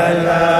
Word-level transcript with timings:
la 0.00 0.24
la 0.24 0.59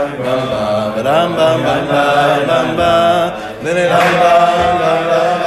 ram 0.00 1.36
bam 1.36 1.62
bam 1.64 1.86
bam 1.90 2.46
bam 2.48 2.76
bam 2.78 3.32
ne 3.62 3.84
ram 3.92 4.10
bam 4.20 4.78
bam 4.80 5.02
bam 5.08 5.08
bam 5.08 5.40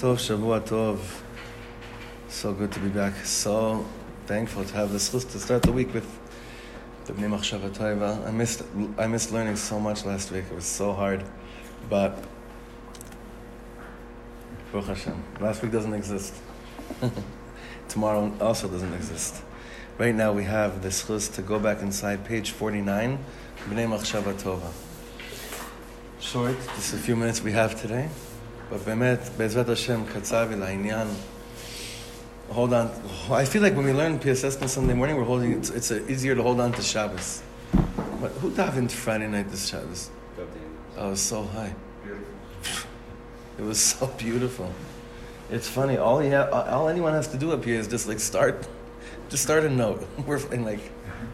טוב, 0.00 0.18
שבוע 0.18 0.58
טוב. 0.58 1.15
so 2.46 2.52
good 2.52 2.70
to 2.70 2.78
be 2.78 2.88
back. 2.88 3.12
So 3.24 3.84
thankful 4.26 4.64
to 4.64 4.74
have 4.76 4.92
this 4.92 5.12
list 5.12 5.30
to 5.30 5.40
start 5.40 5.64
the 5.64 5.72
week 5.72 5.92
with 5.92 6.06
the 7.06 7.12
Bnei 7.12 7.28
Machshava 7.28 8.24
I 8.24 8.30
missed, 8.30 8.62
I 8.96 9.08
missed 9.08 9.32
learning 9.32 9.56
so 9.56 9.80
much 9.80 10.04
last 10.04 10.30
week. 10.30 10.44
It 10.48 10.54
was 10.54 10.64
so 10.64 10.92
hard. 10.92 11.24
But, 11.90 12.22
Baruch 14.70 14.86
Hashem, 14.86 15.24
last 15.40 15.60
week 15.60 15.72
doesn't 15.72 15.92
exist. 15.92 16.34
Tomorrow 17.88 18.32
also 18.40 18.68
doesn't 18.68 18.94
exist. 18.94 19.42
Right 19.98 20.14
now 20.14 20.32
we 20.32 20.44
have 20.44 20.84
this 20.84 21.10
list 21.10 21.34
to 21.34 21.42
go 21.42 21.58
back 21.58 21.82
inside 21.82 22.24
page 22.24 22.52
49, 22.52 23.18
Bnei 23.70 23.88
Machshava 23.88 24.34
Tova. 24.34 24.70
Short, 26.20 26.56
just 26.76 26.94
a 26.94 26.98
few 26.98 27.16
minutes 27.16 27.42
we 27.42 27.50
have 27.50 27.74
today. 27.80 28.08
ובאמת, 28.70 29.30
bezrat 29.38 29.68
Hashem 29.68 30.04
katzavi 30.14 30.54
ולעניין. 30.54 31.06
Hold 32.50 32.72
on. 32.72 32.90
I 33.30 33.44
feel 33.44 33.62
like 33.62 33.74
when 33.74 33.84
we 33.84 33.92
learn 33.92 34.18
PSS 34.18 34.60
on 34.62 34.68
Sunday 34.68 34.94
morning, 34.94 35.16
we're 35.16 35.24
holding, 35.24 35.52
it's, 35.52 35.70
it's 35.70 35.90
uh, 35.90 36.02
easier 36.08 36.34
to 36.34 36.42
hold 36.42 36.60
on 36.60 36.72
to 36.72 36.82
Shabbos. 36.82 37.42
But 38.20 38.30
who 38.40 38.50
davened 38.50 38.90
Friday 38.90 39.28
night 39.28 39.50
this 39.50 39.68
Shabbos? 39.68 40.10
Oh, 40.96 41.10
was 41.10 41.20
so 41.20 41.42
high. 41.44 41.74
Beautiful. 42.04 42.34
It 43.58 43.62
was 43.62 43.80
so 43.80 44.06
beautiful. 44.18 44.70
It's 45.50 45.66
funny. 45.66 45.96
All 45.96 46.22
you 46.22 46.30
have, 46.32 46.52
all 46.52 46.90
anyone 46.90 47.14
has 47.14 47.26
to 47.28 47.38
do 47.38 47.52
up 47.52 47.64
here 47.64 47.80
is 47.80 47.88
just 47.88 48.06
like 48.06 48.20
start, 48.20 48.68
just 49.30 49.42
start 49.44 49.64
a 49.64 49.70
note. 49.70 50.06
We're 50.26 50.44
and 50.52 50.62
like, 50.62 50.80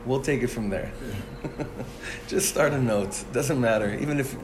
we'll 0.07 0.21
take 0.21 0.43
it 0.43 0.47
from 0.47 0.71
there. 0.71 0.93
just 2.29 2.49
start 2.49 2.73
a 2.75 2.81
note. 2.81 3.25
Doesn't 3.33 3.61
matter. 3.61 3.99
Even 4.01 4.21
if 4.21 4.37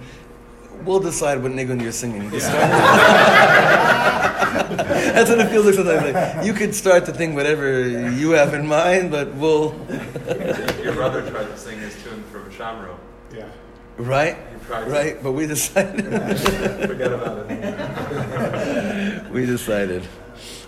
we'll 0.85 0.99
decide 0.99 1.41
what 1.41 1.53
nigun 1.53 1.81
you're 1.81 1.93
singing. 1.93 2.29
Just 2.31 2.47
start- 2.49 4.25
That's 5.15 5.31
what 5.31 5.41
it 5.41 5.49
feels 5.49 5.67
like 5.67 5.75
sometimes. 5.75 6.15
Like, 6.15 6.45
you 6.47 6.53
could 6.53 6.75
start 6.75 7.05
to 7.07 7.13
think 7.13 7.35
whatever 7.35 7.87
you 7.89 8.31
have 8.33 8.55
in 8.55 8.67
mind, 8.67 9.11
but 9.11 9.35
we'll. 9.35 9.75
Your 10.83 10.95
brother 10.95 11.29
tried 11.29 11.47
to 11.47 11.57
sing 11.57 11.79
his 11.79 11.95
tune 12.03 12.23
from 12.31 12.51
Shamro. 12.51 12.97
Yeah. 13.35 13.49
right, 13.97 14.37
You 14.53 14.59
to- 14.85 14.91
right. 14.91 15.23
But 15.23 15.33
we 15.33 15.47
decided. 15.47 16.05
Forget 16.87 17.13
about 17.13 17.47
it. 17.51 19.31
we 19.33 19.45
decided. 19.47 20.07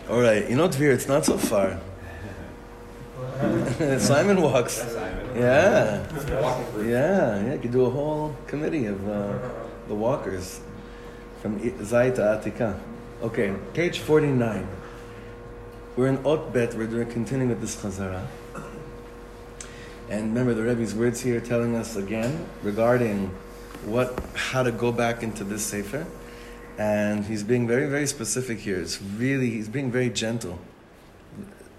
All 0.08 0.20
right. 0.20 0.48
You 0.50 0.56
know, 0.56 0.68
Dvir, 0.68 0.92
it's 0.92 1.06
not 1.08 1.24
so 1.24 1.38
far. 1.38 1.78
Simon 3.98 4.42
walks. 4.42 4.84
Yeah. 5.34 6.04
Yeah, 6.78 6.82
yeah. 6.84 7.52
You 7.54 7.58
could 7.60 7.72
do 7.72 7.84
a 7.86 7.90
whole 7.90 8.34
committee 8.46 8.86
of 8.86 9.08
uh, 9.08 9.38
the 9.88 9.94
walkers 9.94 10.60
from 11.40 11.56
I- 11.62 11.84
Zai 11.84 12.10
to 12.10 12.20
Atika. 12.22 12.78
Okay, 13.22 13.54
page 13.74 13.98
49. 13.98 14.66
We're 15.94 16.06
in 16.06 16.24
Ot 16.24 16.54
Bet. 16.54 16.72
We're 16.72 17.04
continuing 17.04 17.50
with 17.50 17.60
this 17.60 17.76
Chazara. 17.76 18.26
And 20.08 20.28
remember 20.28 20.54
the 20.54 20.62
Rebbe's 20.62 20.94
words 20.94 21.20
here 21.20 21.38
telling 21.38 21.76
us 21.76 21.96
again 21.96 22.46
regarding 22.62 23.26
what, 23.84 24.18
how 24.34 24.62
to 24.62 24.72
go 24.72 24.90
back 24.90 25.22
into 25.22 25.44
this 25.44 25.62
Sefer. 25.66 26.06
And 26.78 27.26
he's 27.26 27.42
being 27.42 27.68
very, 27.68 27.90
very 27.90 28.06
specific 28.06 28.58
here. 28.58 28.80
It's 28.80 29.02
really, 29.02 29.50
he's 29.50 29.68
being 29.68 29.92
very 29.92 30.08
gentle. 30.08 30.58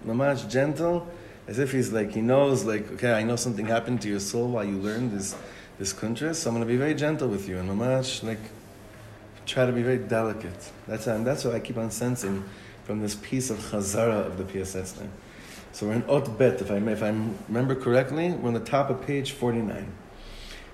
Mamash 0.06 0.48
gentle, 0.48 1.08
as 1.48 1.58
if 1.58 1.72
he's 1.72 1.92
like, 1.92 2.12
he 2.12 2.20
knows, 2.20 2.62
like, 2.62 2.88
okay, 2.92 3.14
I 3.14 3.24
know 3.24 3.34
something 3.34 3.66
happened 3.66 4.00
to 4.02 4.08
your 4.08 4.20
soul 4.20 4.46
while 4.46 4.64
you 4.64 4.76
learned 4.76 5.10
this, 5.10 5.34
this 5.80 5.92
kuntres, 5.92 6.36
so 6.36 6.50
I'm 6.50 6.54
going 6.54 6.64
to 6.64 6.72
be 6.72 6.78
very 6.78 6.94
gentle 6.94 7.26
with 7.26 7.48
you. 7.48 7.58
And 7.58 7.68
Mamash, 7.68 8.22
like, 8.22 8.38
try 9.51 9.65
to 9.65 9.71
be 9.71 9.81
very 9.81 9.97
delicate. 9.97 10.71
That's, 10.87 11.07
and 11.07 11.25
that's 11.25 11.43
what 11.43 11.55
I 11.55 11.59
keep 11.59 11.77
on 11.77 11.91
sensing 11.91 12.43
from 12.83 13.01
this 13.01 13.15
piece 13.15 13.49
of 13.49 13.57
Chazara 13.57 14.25
of 14.25 14.37
the 14.37 14.43
PSS 14.43 14.93
there. 14.93 15.09
So 15.71 15.87
we're 15.87 15.93
in 15.93 16.03
Ot 16.09 16.37
Bet, 16.37 16.61
if 16.61 16.71
I, 16.71 16.79
may- 16.79 16.93
if 16.93 17.03
I 17.03 17.09
remember 17.47 17.75
correctly, 17.75 18.31
we're 18.31 18.47
on 18.47 18.53
the 18.53 18.59
top 18.59 18.89
of 18.89 19.05
page 19.05 19.31
49. 19.31 19.87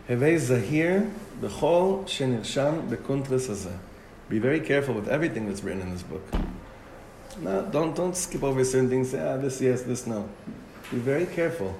Hevei 0.09 0.37
Zahir, 0.37 1.11
B'chol 1.41 2.05
Shenirsham 2.05 2.89
B'kuntres 2.89 3.49
Hazeh. 3.49 3.77
Be 4.29 4.39
very 4.39 4.59
careful 4.59 4.93
with 4.95 5.07
everything 5.07 5.47
that's 5.47 5.63
written 5.63 5.81
in 5.81 5.91
this 5.91 6.03
book. 6.03 6.23
No, 7.41 7.63
don't, 7.63 7.95
don't 7.95 8.15
skip 8.15 8.43
over 8.43 8.63
certain 8.63 8.89
things, 8.89 9.09
say, 9.11 9.19
ah, 9.19 9.37
this 9.37 9.59
yes, 9.59 9.81
this 9.81 10.05
no. 10.05 10.29
Be 10.91 10.97
very 10.97 11.25
careful. 11.25 11.75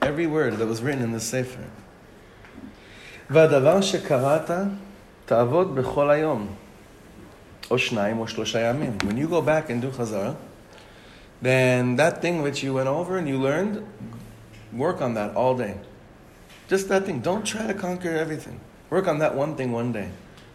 Every 0.00 0.26
word 0.26 0.54
that 0.54 0.66
was 0.66 0.82
written 0.82 1.02
in 1.02 1.12
this 1.12 1.24
Sefer. 1.24 1.64
והדבר 3.30 3.80
שקראת, 3.80 4.50
תעבוד 5.26 5.74
בכל 5.74 6.10
היום. 6.10 6.46
או 7.70 7.78
שניים 7.78 8.18
או 8.18 8.28
שלושה 8.28 8.60
ימים. 8.60 8.98
When 9.00 9.16
you 9.16 9.28
go 9.28 9.40
back 9.40 9.70
and 9.70 9.82
do 9.82 9.90
chazara, 9.90 10.34
then 11.42 11.96
that 11.96 12.20
thing 12.20 12.42
which 12.42 12.62
you 12.62 12.74
went 12.74 12.88
over 12.88 13.16
and 13.16 13.28
you 13.28 13.38
learned, 13.38 13.84
work 14.72 15.00
on 15.00 15.14
that 15.14 15.34
all 15.34 15.56
day. 15.56 15.76
Just 16.68 16.88
that 16.88 17.06
thing. 17.06 17.20
Don't 17.20 17.44
try 17.44 17.66
to 17.66 17.74
conquer 17.74 18.10
everything. 18.10 18.60
Work 18.90 19.08
on 19.08 19.18
that 19.18 19.34
one 19.34 19.56
thing 19.56 19.72
one 19.72 19.92
day. 19.92 20.08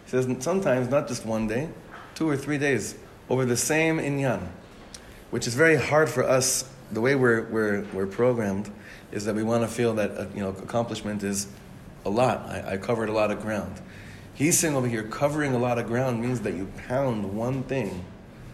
He 0.04 0.10
says 0.10 0.26
sometimes 0.40 0.88
not 0.88 1.08
just 1.08 1.26
one 1.26 1.46
day, 1.48 1.68
two 2.14 2.28
or 2.28 2.36
three 2.36 2.58
days 2.58 2.94
over 3.28 3.44
the 3.44 3.56
same 3.56 3.98
inyan, 3.98 4.48
which 5.30 5.46
is 5.46 5.54
very 5.54 5.76
hard 5.76 6.08
for 6.08 6.24
us. 6.24 6.64
The 6.90 7.00
way 7.00 7.14
we're, 7.14 7.42
we're, 7.50 7.82
we're 7.92 8.06
programmed 8.06 8.70
is 9.12 9.24
that 9.26 9.34
we 9.34 9.42
want 9.42 9.62
to 9.62 9.68
feel 9.68 9.94
that 9.94 10.10
uh, 10.16 10.26
you 10.34 10.40
know 10.40 10.50
accomplishment 10.50 11.22
is 11.22 11.46
a 12.06 12.10
lot. 12.10 12.38
I, 12.48 12.72
I 12.72 12.76
covered 12.78 13.08
a 13.08 13.12
lot 13.12 13.30
of 13.30 13.42
ground. 13.42 13.80
He's 14.35 14.57
saying 14.57 14.75
over 14.75 14.87
here, 14.87 15.03
covering 15.03 15.53
a 15.53 15.59
lot 15.59 15.77
of 15.77 15.87
ground 15.87 16.21
means 16.21 16.41
that 16.41 16.53
you 16.55 16.71
pound 16.87 17.35
one 17.35 17.63
thing, 17.63 18.03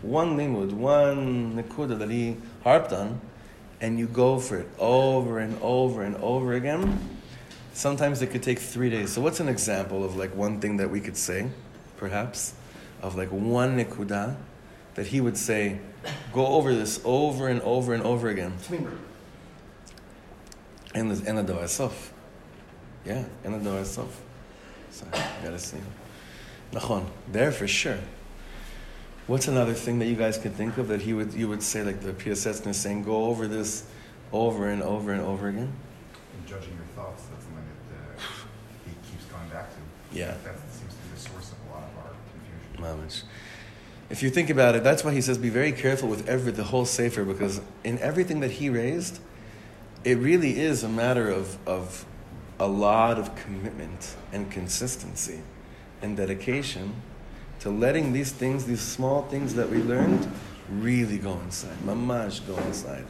one 0.02 0.38
limud, 0.38 0.74
one 0.74 1.56
nikuda 1.56 1.98
that 2.00 2.10
he 2.10 2.38
harped 2.64 2.92
on, 2.92 3.22
and 3.80 3.98
you 3.98 4.08
go 4.08 4.40
for 4.40 4.58
it 4.58 4.68
over 4.78 5.40
and 5.40 5.58
over 5.62 6.04
and 6.04 6.16
over 6.18 6.54
again 6.54 7.00
Sometimes 7.80 8.22
it 8.22 8.28
could 8.28 8.44
take 8.44 8.60
three 8.60 8.90
days. 8.90 9.14
So 9.14 9.22
what's 9.22 9.40
an 9.40 9.48
example 9.48 10.04
of 10.04 10.18
like 10.18 10.36
one 10.36 10.60
thing 10.60 10.76
that 10.78 10.90
we 10.90 11.00
could 11.00 11.16
say, 11.16 11.50
perhaps, 11.96 12.54
of 13.02 13.16
like 13.16 13.30
one 13.30 13.78
nikuda 13.78 14.36
that 14.96 15.08
he 15.08 15.22
would 15.22 15.38
say, 15.38 15.80
go 16.34 16.46
over 16.46 16.76
this 16.76 17.00
over 17.06 17.48
and 17.48 17.62
over 17.62 17.94
and 17.94 18.04
over 18.04 18.28
again. 18.28 18.54
And 20.94 21.10
the 21.12 21.30
and 21.30 21.48
the. 21.48 21.92
Yeah, 23.06 23.24
and 23.46 23.66
the. 23.66 24.06
So 24.92 25.06
I 25.14 25.44
gotta 25.44 25.60
see. 25.60 25.78
Him. 25.78 25.86
Nachon, 26.72 27.06
there 27.32 27.52
for 27.52 27.68
sure. 27.68 28.00
What's 29.28 29.48
another 29.48 29.74
thing 29.74 30.00
that 30.00 30.06
you 30.06 30.16
guys 30.16 30.38
could 30.38 30.56
think 30.56 30.78
of 30.78 30.88
that 30.88 31.02
he 31.02 31.14
would 31.14 31.34
you 31.34 31.48
would 31.50 31.62
say 31.62 31.84
like 31.84 32.02
the 32.02 32.14
PSS 32.14 32.66
is 32.66 32.78
saying, 32.78 33.04
go 33.04 33.26
over 33.26 33.48
this 33.48 33.86
over 34.32 34.70
and 34.70 34.82
over 34.82 35.12
and 35.12 35.22
over 35.22 35.50
again? 35.50 35.72
And 36.36 36.48
judging 36.48 36.74
your 36.74 36.86
thoughts, 36.96 37.24
that's 37.26 37.44
something 37.44 37.64
that 37.92 38.18
uh, 38.18 38.22
he 38.86 38.92
keeps 39.10 39.26
going 39.26 39.48
back 39.50 39.70
to. 39.70 40.18
Yeah. 40.18 40.36
That 40.44 40.60
seems 40.72 40.94
to 40.94 41.02
be 41.02 41.14
the 41.14 41.20
source 41.20 41.52
of 41.52 41.58
a 41.70 41.76
lot 41.76 41.84
of 41.84 41.98
our 42.06 42.14
confusion. 42.32 43.08
Mamish. 43.08 43.24
If 44.10 44.24
you 44.24 44.32
think 44.32 44.50
about 44.50 44.76
it, 44.76 44.84
that's 44.84 45.04
why 45.04 45.14
he 45.14 45.22
says 45.22 45.38
be 45.38 45.50
very 45.50 45.72
careful 45.72 46.10
with 46.10 46.28
every 46.28 46.52
the 46.52 46.64
whole 46.64 46.86
sefer 46.86 47.24
because 47.24 47.62
in 47.84 48.00
everything 48.00 48.40
that 48.40 48.52
he 48.52 48.70
raised, 48.70 49.20
it 50.04 50.18
really 50.18 50.60
is 50.60 50.84
a 50.84 50.90
matter 50.90 51.30
of, 51.30 51.58
of 51.68 52.06
a 52.60 52.68
lot 52.68 53.18
of 53.18 53.36
commitment 53.36 54.16
and 54.34 54.52
consistency 54.52 55.40
and 56.02 56.18
dedication 56.18 56.94
to 57.60 57.70
letting 57.70 58.14
these 58.14 58.32
things, 58.32 58.66
these 58.66 58.82
small 58.82 59.24
things 59.24 59.56
that 59.56 59.70
we 59.70 59.78
learned, 59.78 60.30
really 60.70 61.18
go 61.18 61.34
inside. 61.40 61.78
Mamash 61.86 62.46
go 62.46 62.58
inside. 62.64 63.06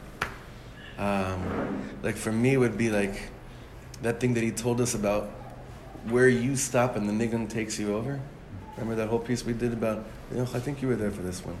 Um, 0.98 1.82
like 2.02 2.16
for 2.16 2.32
me, 2.32 2.56
would 2.56 2.76
be 2.76 2.90
like 2.90 3.30
that 4.02 4.20
thing 4.20 4.34
that 4.34 4.42
he 4.42 4.50
told 4.50 4.80
us 4.80 4.94
about 4.94 5.30
where 6.08 6.28
you 6.28 6.56
stop 6.56 6.96
and 6.96 7.08
the 7.08 7.12
nigun 7.12 7.48
takes 7.48 7.78
you 7.78 7.94
over. 7.94 8.20
Remember 8.76 8.94
that 8.96 9.08
whole 9.08 9.18
piece 9.18 9.44
we 9.44 9.52
did 9.52 9.72
about? 9.72 10.04
You 10.30 10.38
know, 10.38 10.42
I 10.54 10.60
think 10.60 10.80
you 10.80 10.88
were 10.88 10.96
there 10.96 11.10
for 11.10 11.22
this 11.22 11.44
one, 11.44 11.56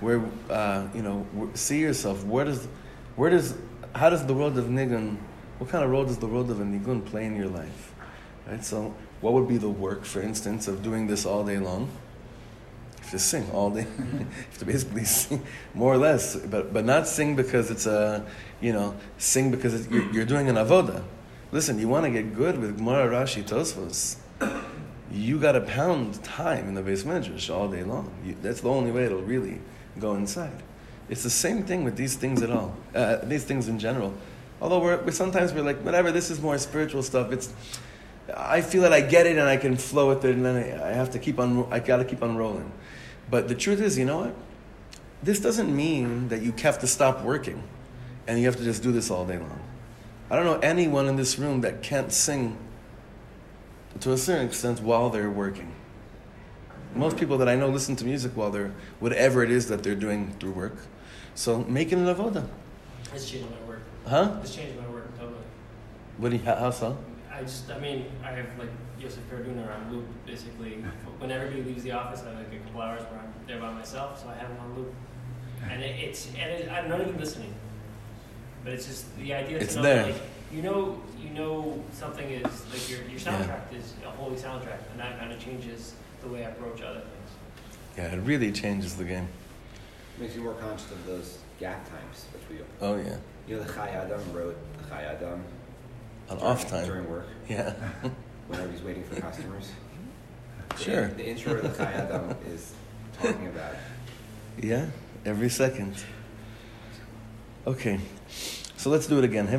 where 0.00 0.22
uh, 0.48 0.86
you 0.94 1.02
know, 1.02 1.26
see 1.54 1.80
yourself. 1.80 2.24
Where 2.24 2.44
does, 2.44 2.68
where 3.16 3.30
does, 3.30 3.54
how 3.94 4.10
does 4.10 4.24
the 4.26 4.34
world 4.34 4.56
of 4.58 4.66
nigun? 4.66 5.16
What 5.60 5.68
kind 5.68 5.84
of 5.84 5.90
role 5.90 6.06
does 6.06 6.16
the 6.16 6.26
world 6.26 6.50
of 6.50 6.58
a 6.58 6.64
nigun 6.64 7.04
play 7.04 7.26
in 7.26 7.36
your 7.36 7.48
life? 7.48 7.92
Right. 8.48 8.64
So, 8.64 8.94
what 9.20 9.34
would 9.34 9.46
be 9.46 9.58
the 9.58 9.68
work, 9.68 10.06
for 10.06 10.22
instance, 10.22 10.66
of 10.66 10.82
doing 10.82 11.06
this 11.06 11.26
all 11.26 11.44
day 11.44 11.58
long? 11.58 11.90
To 13.10 13.18
sing 13.18 13.50
all 13.50 13.68
day. 13.68 13.86
you 13.98 14.26
have 14.46 14.58
to 14.58 14.64
basically 14.64 15.04
sing 15.04 15.44
more 15.74 15.92
or 15.92 15.98
less, 15.98 16.34
but 16.34 16.72
but 16.72 16.86
not 16.86 17.06
sing 17.06 17.36
because 17.36 17.70
it's 17.70 17.84
a, 17.84 18.24
you 18.62 18.72
know, 18.72 18.96
sing 19.18 19.50
because 19.50 19.86
you're, 19.88 20.10
you're, 20.10 20.24
doing 20.24 20.48
an 20.48 20.54
avoda. 20.54 21.04
Listen, 21.52 21.78
you 21.78 21.88
want 21.88 22.06
to 22.06 22.10
get 22.10 22.34
good 22.34 22.58
with 22.58 22.78
Gemara, 22.78 23.10
Rashi, 23.10 23.42
Tosfos. 23.42 24.16
You 25.12 25.38
got 25.38 25.52
to 25.52 25.60
pound 25.60 26.24
time 26.24 26.68
in 26.68 26.74
the 26.74 26.82
beis 26.82 27.04
medrash 27.04 27.54
all 27.54 27.68
day 27.68 27.82
long. 27.82 28.10
You, 28.24 28.34
that's 28.40 28.62
the 28.62 28.70
only 28.70 28.92
way 28.92 29.04
it'll 29.04 29.20
really 29.20 29.60
go 29.98 30.14
inside. 30.14 30.62
It's 31.10 31.22
the 31.22 31.28
same 31.28 31.64
thing 31.64 31.84
with 31.84 31.96
these 31.96 32.14
things 32.14 32.40
at 32.40 32.50
all. 32.50 32.74
Uh, 32.94 33.16
these 33.24 33.44
things 33.44 33.68
in 33.68 33.78
general. 33.78 34.14
Although 34.60 34.80
we're, 34.80 35.02
we 35.02 35.12
sometimes 35.12 35.52
we're 35.52 35.62
like, 35.62 35.80
whatever. 35.80 36.12
This 36.12 36.30
is 36.30 36.40
more 36.40 36.58
spiritual 36.58 37.02
stuff. 37.02 37.32
It's 37.32 37.52
I 38.36 38.60
feel 38.60 38.82
that 38.82 38.92
I 38.92 39.00
get 39.00 39.26
it 39.26 39.36
and 39.38 39.48
I 39.48 39.56
can 39.56 39.76
flow 39.76 40.08
with 40.08 40.24
it, 40.24 40.34
and 40.34 40.44
then 40.44 40.56
I, 40.56 40.90
I 40.90 40.92
have 40.92 41.10
to 41.10 41.18
keep 41.18 41.38
on. 41.38 41.66
I 41.70 41.80
got 41.80 41.98
to 41.98 42.04
keep 42.04 42.22
on 42.22 42.36
rolling. 42.36 42.70
But 43.30 43.48
the 43.48 43.54
truth 43.54 43.80
is, 43.80 43.96
you 43.98 44.04
know 44.04 44.18
what? 44.18 44.34
This 45.22 45.38
doesn't 45.40 45.74
mean 45.74 46.28
that 46.28 46.42
you 46.42 46.52
have 46.62 46.78
to 46.80 46.86
stop 46.86 47.22
working 47.22 47.62
and 48.26 48.38
you 48.38 48.46
have 48.46 48.56
to 48.56 48.64
just 48.64 48.82
do 48.82 48.92
this 48.92 49.10
all 49.10 49.26
day 49.26 49.38
long. 49.38 49.60
I 50.30 50.36
don't 50.36 50.44
know 50.44 50.58
anyone 50.60 51.08
in 51.08 51.16
this 51.16 51.38
room 51.38 51.60
that 51.62 51.82
can't 51.82 52.12
sing 52.12 52.56
to 54.00 54.12
a 54.12 54.16
certain 54.16 54.46
extent 54.46 54.80
while 54.80 55.10
they're 55.10 55.30
working. 55.30 55.74
Most 56.94 57.16
people 57.16 57.38
that 57.38 57.48
I 57.48 57.56
know 57.56 57.68
listen 57.68 57.96
to 57.96 58.04
music 58.04 58.36
while 58.36 58.50
they're 58.50 58.72
whatever 58.98 59.42
it 59.42 59.50
is 59.50 59.68
that 59.68 59.82
they're 59.82 59.94
doing 59.94 60.32
through 60.40 60.52
work. 60.52 60.76
So 61.34 61.64
make 61.64 61.92
it 61.92 61.98
an 61.98 62.06
avoda. 62.06 62.48
Changed 63.12 63.50
my 63.50 63.68
work. 63.68 63.82
Huh? 64.06 64.38
This 64.40 64.54
changed 64.54 64.78
my 64.80 64.88
work 64.88 65.16
totally. 65.18 65.38
What 66.18 66.30
do 66.30 66.36
you, 66.36 66.42
how 66.44 66.56
how 66.56 66.70
so? 66.70 66.98
I 67.32 67.42
just, 67.42 67.70
I 67.70 67.78
mean, 67.78 68.06
I 68.22 68.32
have 68.32 68.46
like 68.58 68.70
Yosef 68.98 69.22
Karduner 69.30 69.74
on 69.74 69.92
loop 69.92 70.06
basically. 70.26 70.84
When 71.18 71.30
everybody 71.30 71.62
leaves 71.62 71.82
the 71.82 71.92
office, 71.92 72.22
I 72.22 72.30
have 72.30 72.38
like 72.38 72.52
a 72.52 72.58
couple 72.64 72.82
hours 72.82 73.02
where 73.04 73.20
I'm 73.20 73.32
there 73.46 73.60
by 73.60 73.72
myself, 73.72 74.20
so 74.20 74.28
I 74.28 74.34
have 74.34 74.50
him 74.50 74.58
on 74.60 74.74
loop. 74.74 74.94
And 75.70 75.82
it, 75.82 76.00
it's, 76.00 76.28
and 76.38 76.50
it, 76.50 76.70
I'm 76.70 76.88
not 76.88 77.00
even 77.00 77.18
listening. 77.18 77.54
But 78.64 78.74
it's 78.74 78.86
just 78.86 79.16
the 79.16 79.34
idea 79.34 79.58
it's 79.58 79.76
know, 79.76 79.82
there. 79.82 80.06
like, 80.06 80.14
you 80.52 80.62
know, 80.62 81.00
you 81.18 81.30
know 81.30 81.82
something 81.92 82.28
is, 82.28 82.42
like 82.44 82.90
your, 82.90 83.00
your 83.08 83.18
soundtrack 83.20 83.62
yeah. 83.72 83.78
is 83.78 83.94
a 84.04 84.10
holy 84.10 84.36
soundtrack, 84.36 84.80
and 84.90 85.00
that 85.00 85.18
kind 85.18 85.32
of 85.32 85.38
changes 85.38 85.94
the 86.22 86.28
way 86.28 86.44
I 86.44 86.50
approach 86.50 86.82
other 86.82 87.00
things. 87.00 87.30
Yeah, 87.96 88.14
it 88.14 88.18
really 88.18 88.52
changes 88.52 88.96
the 88.96 89.04
game 89.04 89.28
makes 90.20 90.36
you 90.36 90.42
more 90.42 90.54
conscious 90.54 90.90
of 90.90 91.06
those 91.06 91.38
gap 91.58 91.88
times 91.88 92.26
which 92.32 92.42
we. 92.50 92.64
Oh 92.80 92.96
yeah. 92.96 93.16
You 93.48 93.56
know 93.56 93.62
the 93.62 93.72
Chai 93.72 93.88
Adam 93.88 94.20
wrote 94.32 94.56
the 94.78 94.88
Chai 94.88 95.02
Adam. 95.02 95.42
On 96.28 96.38
off 96.38 96.68
time. 96.68 96.84
During 96.86 97.08
work. 97.10 97.26
Yeah. 97.48 97.74
whenever 98.48 98.70
he's 98.70 98.82
waiting 98.82 99.02
for 99.04 99.20
customers. 99.20 99.72
Sure. 100.78 101.08
The, 101.08 101.14
the 101.14 101.28
intro 101.28 101.54
of 101.54 101.62
the 101.62 101.84
Chai 101.84 101.92
Adam 101.92 102.36
is 102.52 102.74
talking 103.20 103.46
about. 103.46 103.74
Yeah, 104.62 104.86
every 105.24 105.48
second. 105.48 105.94
Okay. 107.66 107.98
So 108.76 108.90
let's 108.90 109.06
do 109.06 109.18
it 109.18 109.24
again. 109.24 109.46
Be 109.46 109.56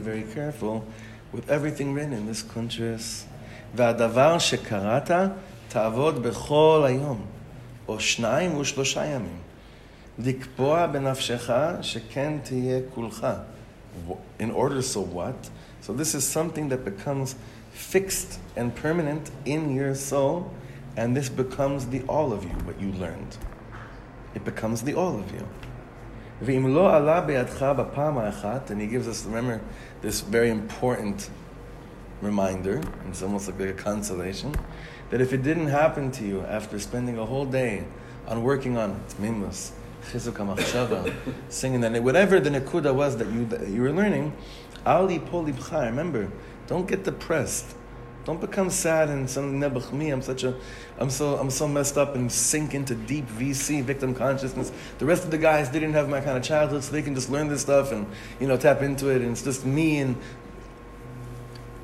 very 0.00 0.22
careful 0.24 0.84
with 1.32 1.48
everything 1.48 1.94
written 1.94 2.12
in 2.12 2.26
this 2.26 2.42
kuntres. 2.42 3.24
והדבר 3.74 4.38
שקראת, 4.38 5.10
או 7.89 7.99
שניים 7.99 8.57
ושלושה 8.57 9.05
ימים. 9.05 9.37
לקבוע 10.19 10.87
בנפשך 10.87 11.49
שכן 11.81 12.37
תהיה 12.43 12.79
כולך 12.93 13.27
in 14.39 14.51
order 14.51 14.81
so 14.81 14.99
what? 14.99 15.49
So 15.81 15.93
this 15.93 16.15
is 16.15 16.25
something 16.25 16.69
that 16.69 16.83
becomes 16.83 17.35
fixed 17.71 18.39
and 18.55 18.75
permanent 18.75 19.29
in 19.45 19.75
your 19.75 19.93
soul, 19.95 20.51
and 20.97 21.15
this 21.15 21.29
becomes 21.29 21.85
the 21.87 22.01
all 22.03 22.33
of 22.33 22.43
you, 22.43 22.55
what 22.65 22.79
you 22.79 22.91
learned. 22.93 23.37
It 24.33 24.43
becomes 24.43 24.81
the 24.81 24.95
all 24.95 25.19
of 25.19 25.31
you. 25.31 25.47
And 26.41 26.49
he 28.81 28.87
gives 28.87 29.07
us, 29.07 29.25
remember, 29.25 29.61
this 30.01 30.21
very 30.21 30.49
important 30.49 31.29
reminder, 32.21 32.81
it's 33.07 33.21
almost 33.21 33.47
like 33.47 33.59
a 33.61 33.73
consolation, 33.73 34.55
that 35.10 35.20
if 35.20 35.32
it 35.32 35.42
didn't 35.42 35.68
happen 35.68 36.10
to 36.12 36.24
you 36.24 36.40
after 36.42 36.78
spending 36.78 37.18
a 37.18 37.26
whole 37.26 37.46
day 37.46 37.84
on 38.26 38.42
working 38.42 38.76
on 38.76 38.90
it, 38.90 39.22
mimus, 39.22 39.72
chizuk 40.10 40.34
hamachshava, 40.34 41.14
singing 41.48 41.80
that, 41.80 42.02
whatever 42.02 42.40
the 42.40 42.50
nekuda 42.50 42.94
was 42.94 43.16
that 43.16 43.28
you, 43.28 43.44
that 43.46 43.68
you 43.68 43.82
were 43.82 43.92
learning, 43.92 44.32
al 44.86 45.08
yipol 45.08 45.52
libcha, 45.52 45.84
remember, 45.84 46.30
don't 46.66 46.86
get 46.86 47.04
depressed. 47.04 47.76
Don't 48.24 48.40
become 48.40 48.68
sad 48.70 49.08
and 49.08 49.28
some 49.28 49.58
nebuch 49.58 49.92
me. 49.92 50.10
I'm 50.10 50.20
such 50.20 50.44
a, 50.44 50.54
I'm 50.98 51.10
so, 51.10 51.36
I'm 51.36 51.50
so 51.50 51.66
messed 51.66 51.96
up 51.96 52.14
and 52.14 52.30
sink 52.30 52.74
into 52.74 52.94
deep 52.94 53.26
VC 53.26 53.82
victim 53.82 54.14
consciousness. 54.14 54.70
The 54.98 55.06
rest 55.06 55.24
of 55.24 55.30
the 55.30 55.38
guys 55.38 55.70
didn't 55.70 55.94
have 55.94 56.08
my 56.08 56.20
kind 56.20 56.36
of 56.36 56.44
childhood, 56.44 56.84
so 56.84 56.92
they 56.92 57.02
can 57.02 57.14
just 57.14 57.30
learn 57.30 57.48
this 57.48 57.62
stuff 57.62 57.92
and 57.92 58.06
you 58.38 58.46
know 58.46 58.58
tap 58.58 58.82
into 58.82 59.08
it. 59.08 59.22
And 59.22 59.32
it's 59.32 59.42
just 59.42 59.64
me 59.64 59.98
and 59.98 60.16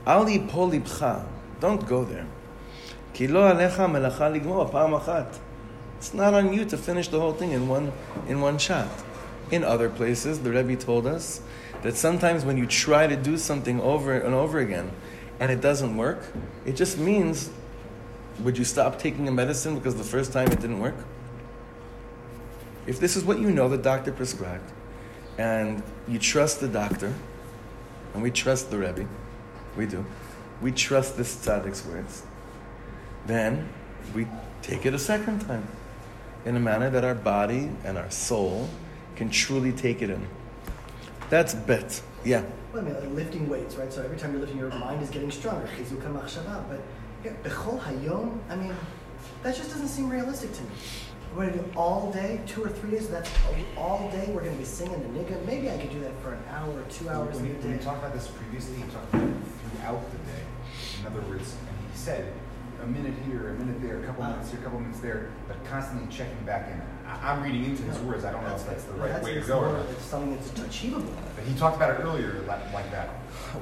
al 0.07 0.27
yipol 0.27 0.71
libcha. 0.71 1.27
Don't 1.59 1.85
go 1.89 2.05
there. 2.05 2.27
Ki 3.17 3.27
lo 3.27 3.51
alecha 3.51 3.89
melacha 3.89 4.31
ligmor 4.31 4.71
pa'am 4.71 4.91
achat. 4.91 5.39
It's 5.97 6.13
not 6.13 6.35
on 6.35 6.53
you 6.53 6.67
to 6.67 6.77
finish 6.77 7.09
the 7.09 7.19
whole 7.19 7.33
thing 7.33 7.53
in 7.53 7.67
one, 7.67 7.91
in 8.29 8.43
one 8.43 8.59
shot. 8.59 8.91
In 9.51 9.65
other 9.65 9.89
places, 9.89 10.41
the 10.41 10.51
Rebbe 10.51 10.77
told 10.77 11.07
us 11.07 11.41
that 11.81 11.97
sometimes 11.97 12.45
when 12.45 12.59
you 12.59 12.67
try 12.67 13.07
to 13.07 13.17
do 13.17 13.39
something 13.39 13.81
over 13.81 14.13
and 14.13 14.35
over 14.35 14.59
again 14.59 14.91
and 15.41 15.51
it 15.51 15.63
doesn't 15.63 15.97
work, 15.97 16.27
it 16.67 16.77
just 16.77 16.99
means 16.99 17.49
would 18.41 18.59
you 18.59 18.65
stop 18.65 18.99
taking 18.99 19.27
a 19.29 19.33
medicine 19.33 19.77
because 19.77 19.95
the 19.95 20.05
first 20.05 20.31
time 20.31 20.49
it 20.49 20.61
didn't 20.61 20.81
work? 20.81 21.07
If 22.87 23.01
this 23.01 23.17
is 23.17 23.25
what 23.25 23.39
you 23.39 23.51
know 23.51 23.67
the 23.67 23.79
doctor 23.79 24.13
prescribed, 24.13 24.71
and 25.39 25.83
you 26.07 26.19
trust 26.19 26.61
the 26.61 26.69
doctor, 26.69 27.15
and 28.13 28.23
we 28.23 28.31
trust 28.31 28.71
the 28.71 28.77
Rebbe, 28.77 29.09
we 29.75 29.87
do, 29.87 30.05
we 30.61 30.71
trust 30.71 31.17
this 31.17 31.35
tzaddik's 31.35 31.87
words, 31.87 32.23
then 33.27 33.69
we 34.15 34.27
take 34.63 34.87
it 34.87 34.95
a 34.95 34.99
second 34.99 35.41
time 35.41 35.67
in 36.45 36.57
a 36.57 36.61
manner 36.61 36.91
that 36.91 37.05
our 37.05 37.15
body 37.15 37.71
and 37.85 37.99
our 37.99 38.11
soul 38.11 38.69
can 39.17 39.31
truly 39.31 39.73
take 39.73 40.03
it 40.03 40.11
in. 40.11 40.27
That's 41.29 41.55
bet. 41.55 42.01
Yeah. 42.25 42.45
Well, 42.73 42.83
I 42.83 42.87
mean, 42.87 42.95
like 42.95 43.11
lifting 43.11 43.49
weights, 43.49 43.75
right? 43.77 43.93
So 43.93 44.03
every 44.03 44.17
time 44.17 44.33
you're 44.33 44.41
lifting, 44.41 44.59
your 44.59 44.71
mind 44.71 45.03
is 45.03 45.11
getting 45.11 45.31
stronger. 45.31 45.69
But 46.69 47.43
bechol 47.43 47.81
hayom, 47.81 48.39
I 48.49 48.57
mean, 48.57 48.75
that 49.43 49.57
just 49.57 49.71
doesn't 49.71 49.89
seem 49.89 50.09
realistic 50.09 50.53
to 50.53 50.63
me. 50.63 50.69
We're 51.35 51.51
gonna 51.51 51.63
do 51.63 51.71
all 51.77 52.13
day, 52.13 52.41
two 52.47 52.65
or 52.65 52.69
three 52.69 52.93
days. 52.93 53.09
That's 53.09 53.31
all 53.77 54.09
day. 54.11 54.31
We're 54.31 54.45
gonna 54.45 54.57
be 54.57 54.65
singing 54.65 55.03
the 55.03 55.19
nigun. 55.21 55.45
Maybe 55.45 55.69
I 55.71 55.77
could 55.77 55.91
do 55.91 56.01
that 56.01 56.19
for 56.23 56.33
an 56.33 56.43
hour 56.51 56.71
or 56.71 56.83
two 56.89 57.09
hours 57.09 57.37
When 57.37 57.47
in 57.47 57.51
you, 57.51 57.57
a 57.57 57.63
when 57.63 57.71
you 57.73 57.79
day. 57.79 57.85
talked 57.85 57.99
about 57.99 58.15
this 58.15 58.29
previously, 58.29 58.79
you 58.79 58.85
talked 58.85 59.13
about 59.13 59.29
it 59.29 59.35
throughout 59.61 60.11
the 60.13 60.19
day. 60.19 60.43
In 61.01 61.07
other 61.07 61.21
words, 61.29 61.57
and 61.69 61.91
he 61.93 61.99
said 61.99 62.33
a 62.83 62.87
minute 62.87 63.15
here, 63.27 63.51
a 63.51 63.55
minute 63.55 63.81
there, 63.83 63.99
a 63.99 64.03
couple 64.05 64.25
Uh, 64.25 64.31
minutes 64.31 64.51
here, 64.51 64.61
a 64.61 64.63
couple 64.63 64.81
minutes 64.81 65.01
there, 65.01 65.31
but 65.49 65.57
constantly 65.65 66.07
checking 66.15 66.39
back 66.45 66.69
in. 66.71 66.81
I, 67.09 67.33
I'm 67.33 67.43
reading 67.43 67.65
into 67.65 67.83
his 67.85 67.99
words. 68.01 68.25
I 68.25 68.33
don't 68.33 68.43
know 68.45 68.55
if 68.55 68.67
that's 68.67 68.85
the 68.85 68.93
right 68.95 69.13
that's, 69.13 69.25
way 69.25 69.35
to 69.35 69.41
go 69.41 69.59
or 69.59 69.67
more- 69.69 69.73
not. 69.79 69.91
It's 69.91 70.05
something 70.05 70.35
that's 70.37 70.61
achievable. 70.61 71.13
But 71.35 71.45
he 71.45 71.55
talked 71.59 71.77
about 71.77 71.91
it 71.99 72.03
earlier 72.03 72.43
like, 72.47 72.73
like 72.73 72.91
that. 72.91 73.09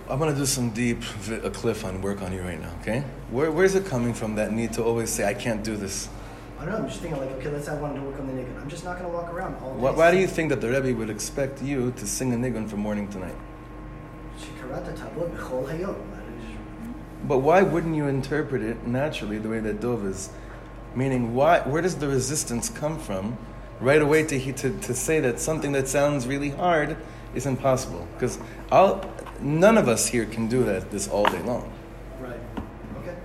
I'm 0.09 0.18
gonna 0.18 0.35
do 0.35 0.47
some 0.47 0.71
deep 0.71 1.02
vi- 1.02 1.47
a 1.47 1.50
cliff 1.50 1.85
on 1.85 2.00
work 2.02 2.23
on 2.23 2.33
you 2.33 2.42
right 2.42 2.61
now. 2.61 2.73
Okay, 2.83 3.04
Where, 3.30 3.50
where's 3.50 3.75
it 3.75 3.87
coming 3.87 4.14
from? 4.14 4.35
That 4.35 4.52
need 4.52 4.73
to 4.75 4.83
always 4.83 5.11
say 5.11 5.25
I 5.25 5.35
can't 5.35 5.62
do 5.62 5.76
this. 5.76 6.09
I 6.59 6.64
don't 6.64 6.73
know. 6.75 6.78
I'm 6.80 6.88
just 6.88 7.00
thinking 7.00 7.21
like, 7.21 7.30
okay, 7.33 7.50
let's 7.50 7.66
say 7.66 7.73
I 7.73 7.80
wanted 7.80 7.97
to 8.00 8.02
work 8.06 8.18
on 8.21 8.26
the 8.26 8.33
nigun. 8.33 8.61
I'm 8.61 8.68
just 8.71 8.85
not 8.85 8.97
gonna 8.99 9.11
walk 9.12 9.33
around 9.33 9.56
all 9.62 9.75
day. 9.75 9.80
Why, 9.80 9.90
why 9.90 10.11
do 10.11 10.18
you 10.18 10.26
think 10.26 10.49
that 10.50 10.61
the 10.61 10.71
Rebbe 10.71 10.97
would 10.97 11.11
expect 11.11 11.62
you 11.62 11.92
to 11.97 12.06
sing 12.06 12.33
a 12.33 12.37
nigun 12.37 12.68
from 12.68 12.80
morning 12.80 13.09
to 13.09 13.18
night? 13.18 13.37
But 17.26 17.38
why 17.38 17.62
wouldn't 17.62 17.97
you 17.97 18.07
interpret 18.07 18.62
it 18.62 18.87
naturally 18.87 19.38
the 19.38 19.49
way 19.49 19.61
that 19.61 19.81
Dov 19.81 20.04
is? 20.07 20.28
Meaning, 20.95 21.35
why, 21.35 21.61
where 21.61 21.81
does 21.81 21.97
the 21.97 22.07
resistance 22.07 22.69
come 22.69 22.99
from 22.99 23.38
right 23.81 24.00
away 24.00 24.25
to, 24.25 24.52
to, 24.52 24.78
to 24.81 24.95
say 24.95 25.21
that 25.21 25.40
something 25.40 25.73
that 25.73 25.88
sounds 25.88 26.26
really 26.26 26.50
hard 26.50 26.97
is 27.35 27.47
impossible? 27.47 28.07
Because 28.14 28.38
none 29.40 29.78
of 29.78 29.88
us 29.88 30.07
here 30.07 30.26
can 30.26 30.49
do 30.49 30.64
that 30.64 30.90
this 30.90 31.09
all 31.09 31.25
day 31.25 31.43
long. 31.43 31.73
Right. 32.21 32.38
Okay. 32.99 33.16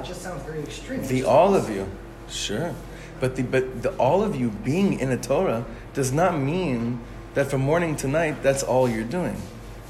It 0.00 0.04
just 0.06 0.22
sounds 0.22 0.42
very 0.42 0.60
extreme. 0.60 1.06
The 1.06 1.24
all 1.24 1.54
of 1.54 1.68
you. 1.70 1.86
Sure. 2.28 2.74
But 3.20 3.36
the 3.36 3.42
but 3.42 3.82
the 3.82 3.90
all 3.96 4.22
of 4.22 4.36
you 4.36 4.50
being 4.50 4.98
in 4.98 5.10
a 5.10 5.16
Torah 5.16 5.64
does 5.92 6.12
not 6.12 6.38
mean 6.38 7.00
that 7.34 7.50
from 7.50 7.60
morning 7.60 7.96
to 7.96 8.08
night 8.08 8.42
that's 8.42 8.62
all 8.62 8.88
you're 8.88 9.04
doing. 9.04 9.40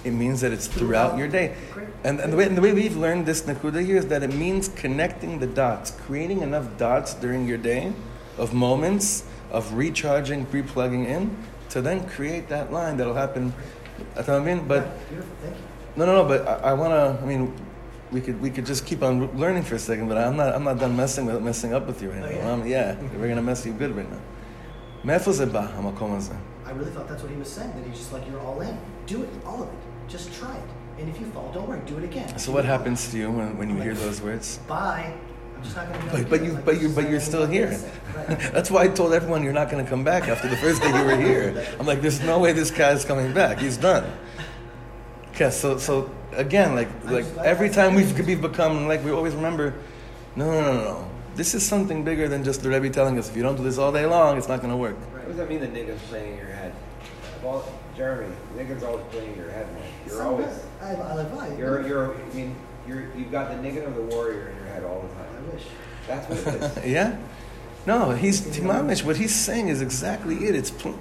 It 0.03 0.12
means 0.12 0.41
that 0.41 0.51
it's 0.51 0.67
throughout 0.67 1.17
your 1.17 1.29
day. 1.29 1.55
Great. 1.74 1.88
And, 2.03 2.19
and 2.19 2.33
the, 2.33 2.38
way, 2.38 2.45
and 2.45 2.57
the 2.57 2.62
way 2.62 2.74
we've 2.74 2.98
learned 2.98 3.25
this 3.25 3.43
Nakuda 3.43 3.86
here 3.86 3.95
is 3.98 4.07
that 4.07 4.22
it 4.22 4.33
means 4.33 4.67
connecting 4.67 5.39
the 5.39 5.48
dots, 5.48 5.91
creating 6.05 6.41
enough 6.41 6.65
dots 6.77 7.13
during 7.13 7.48
your 7.48 7.57
day 7.57 7.93
of 8.38 8.53
moments 8.53 9.24
of 9.51 9.72
recharging, 9.74 10.45
re-plugging 10.51 11.05
in, 11.05 11.36
to 11.69 11.81
then 11.81 12.05
create 12.10 12.50
that 12.50 12.72
line 12.74 12.98
that'll 12.98 13.13
happen. 13.13 13.53
You 13.98 14.03
know 14.05 14.12
what 14.15 14.29
I 14.29 14.39
mean? 14.39 14.67
But 14.67 14.83
Yeah, 14.83 14.91
beautiful. 15.10 15.36
Thank 15.41 15.55
you. 15.55 15.63
no, 15.95 16.05
no, 16.05 16.13
no. 16.24 16.27
But 16.27 16.48
I, 16.48 16.72
I 16.72 16.74
want 16.74 16.91
to. 16.91 17.24
I 17.24 17.25
mean, 17.25 17.53
we 18.12 18.19
could 18.22 18.41
we 18.41 18.50
could 18.50 18.65
just 18.65 18.86
keep 18.86 19.01
on 19.03 19.13
learning 19.39 19.63
for 19.63 19.75
a 19.75 19.79
second. 19.79 20.07
But 20.10 20.17
I'm 20.17 20.36
not 20.36 20.53
I'm 20.53 20.63
not 20.65 20.79
done 20.79 20.95
messing 20.98 21.25
with 21.27 21.41
messing 21.41 21.74
up 21.74 21.88
with 21.88 22.01
you 22.01 22.10
right 22.12 22.24
Oh, 22.24 22.27
now. 22.27 22.36
yeah? 22.36 22.51
Um, 22.51 22.67
yeah, 22.67 23.17
we're 23.19 23.29
gonna 23.29 23.41
mess 23.41 23.65
you 23.65 23.72
good 23.74 23.95
right 23.95 24.10
now. 24.12 24.19
מאיפה 25.05 25.31
זה 25.31 25.45
בא, 25.45 25.65
המקום 25.75 26.15
הזה? 26.15 26.33
I 26.68 26.72
really 26.72 26.90
thought 26.90 27.08
that's 27.08 27.22
what 27.22 27.32
he 27.32 27.38
was 27.38 27.48
saying. 27.50 27.72
That 27.75 27.87
he's 27.88 27.96
just 27.98 28.12
like 28.12 28.28
you're 28.28 28.40
all 28.40 28.60
in. 28.60 28.76
Do 29.06 29.22
it, 29.22 29.30
all 29.46 29.62
of 29.62 29.68
it. 29.68 29.75
Just 30.06 30.32
try 30.38 30.54
it. 30.54 30.68
And 30.98 31.08
if 31.08 31.18
you 31.18 31.26
fall, 31.26 31.50
don't 31.52 31.66
worry. 31.66 31.80
Do 31.87 31.96
it 31.96 32.04
again. 32.04 32.38
So 32.38 32.52
what 32.52 32.66
happens 32.66 33.10
to 33.10 33.16
you 33.16 33.30
when, 33.30 33.56
when 33.56 33.70
you 33.70 33.80
hear 33.80 33.94
those 33.94 34.20
words? 34.20 34.58
Bye. 34.68 35.14
I'm 35.56 35.62
just 35.62 35.75
not 35.76 35.87
gonna. 35.90 35.98
be 35.98 36.08
able 36.08 36.18
But, 36.18 36.30
but 36.30 36.38
do 36.38 36.44
it. 36.44 36.46
you 36.46 36.52
Like, 36.52 36.64
but 36.66 36.80
you, 36.82 36.88
but 36.90 37.08
you're 37.08 37.20
still 37.20 37.46
here. 37.46 37.78
Right. 38.18 38.38
That's 38.52 38.70
why 38.70 38.82
I 38.82 38.88
told 38.88 39.12
everyone 39.12 39.44
you're 39.44 39.52
not 39.52 39.70
going 39.70 39.82
to 39.84 39.88
come 39.88 40.02
back 40.02 40.28
after 40.28 40.48
the 40.48 40.56
first 40.56 40.82
day 40.82 40.88
you 40.88 41.04
were 41.04 41.16
here. 41.16 41.64
I'm 41.78 41.87
like, 41.87 42.00
there's 42.02 42.20
no 42.20 42.38
way 42.40 42.52
this 42.52 42.70
guy's 42.70 43.04
coming 43.04 43.32
back. 43.32 43.58
He's 43.60 43.76
done. 43.76 44.10
Okay, 45.30 45.50
so 45.50 45.78
so 45.78 46.10
again, 46.32 46.75
like 46.75 46.88
like 47.04 47.25
every 47.38 47.70
time 47.70 47.94
we've 47.94 48.10
we've 48.26 48.42
become 48.42 48.88
like 48.88 49.04
we 49.04 49.12
always 49.12 49.34
remember, 49.34 49.72
no 50.34 50.50
no 50.50 50.60
no 50.60 50.72
no 50.75 50.84
no. 50.84 51.10
This 51.37 51.54
is 51.54 51.64
something 51.64 52.02
bigger 52.02 52.26
than 52.26 52.42
just 52.42 52.62
the 52.64 52.68
Rebbe 52.70 52.90
telling 52.90 53.16
us 53.20 53.30
if 53.30 53.37
you 53.37 53.44
don't 53.44 53.54
do 53.56 53.62
this 53.62 53.78
all 53.78 53.92
day 53.92 54.04
long, 54.04 54.37
it's 54.37 54.48
not 54.48 54.58
going 54.58 54.70
to 54.72 54.76
work. 54.76 54.96
What 54.96 55.28
does 55.28 55.37
that 55.37 55.48
mean 55.48 55.60
the 55.60 55.68
nigun's 55.68 56.02
playing 56.08 56.37
your 56.38 56.46
head? 56.48 56.57
Well, 57.42 57.64
Jeremy, 57.97 58.35
nigun's 58.57 58.83
always 58.83 59.04
playing 59.11 59.33
in 59.33 59.38
your 59.38 59.50
head, 59.50 59.73
man. 59.73 59.83
You're 60.07 60.16
Some- 60.16 60.26
always, 60.26 60.64
I, 60.80 60.95
I 60.95 61.14
live 61.14 61.35
by. 61.35 61.57
you're, 61.57 61.87
you're, 61.87 62.14
I 62.14 62.35
mean, 62.35 62.57
you're, 62.87 63.14
you've 63.16 63.30
got 63.30 63.50
the 63.50 63.57
nigun 63.57 63.87
of 63.87 63.95
the 63.95 64.02
warrior 64.02 64.49
in 64.49 64.57
your 64.57 64.66
head 64.66 64.85
all 64.85 65.00
the 65.02 65.09
time. 65.14 65.28
I 65.37 65.54
wish. 65.54 65.64
That's 66.07 66.28
what 66.28 66.54
it 66.54 66.85
is. 66.85 66.85
yeah? 66.92 67.18
No, 67.87 68.11
he's 68.11 68.40
Timamish. 68.40 69.04
What 69.04 69.16
he's 69.16 69.35
saying 69.35 69.68
is 69.68 69.80
exactly 69.80 70.47
it. 70.47 70.54
It's 70.54 70.71
pl- 70.71 70.99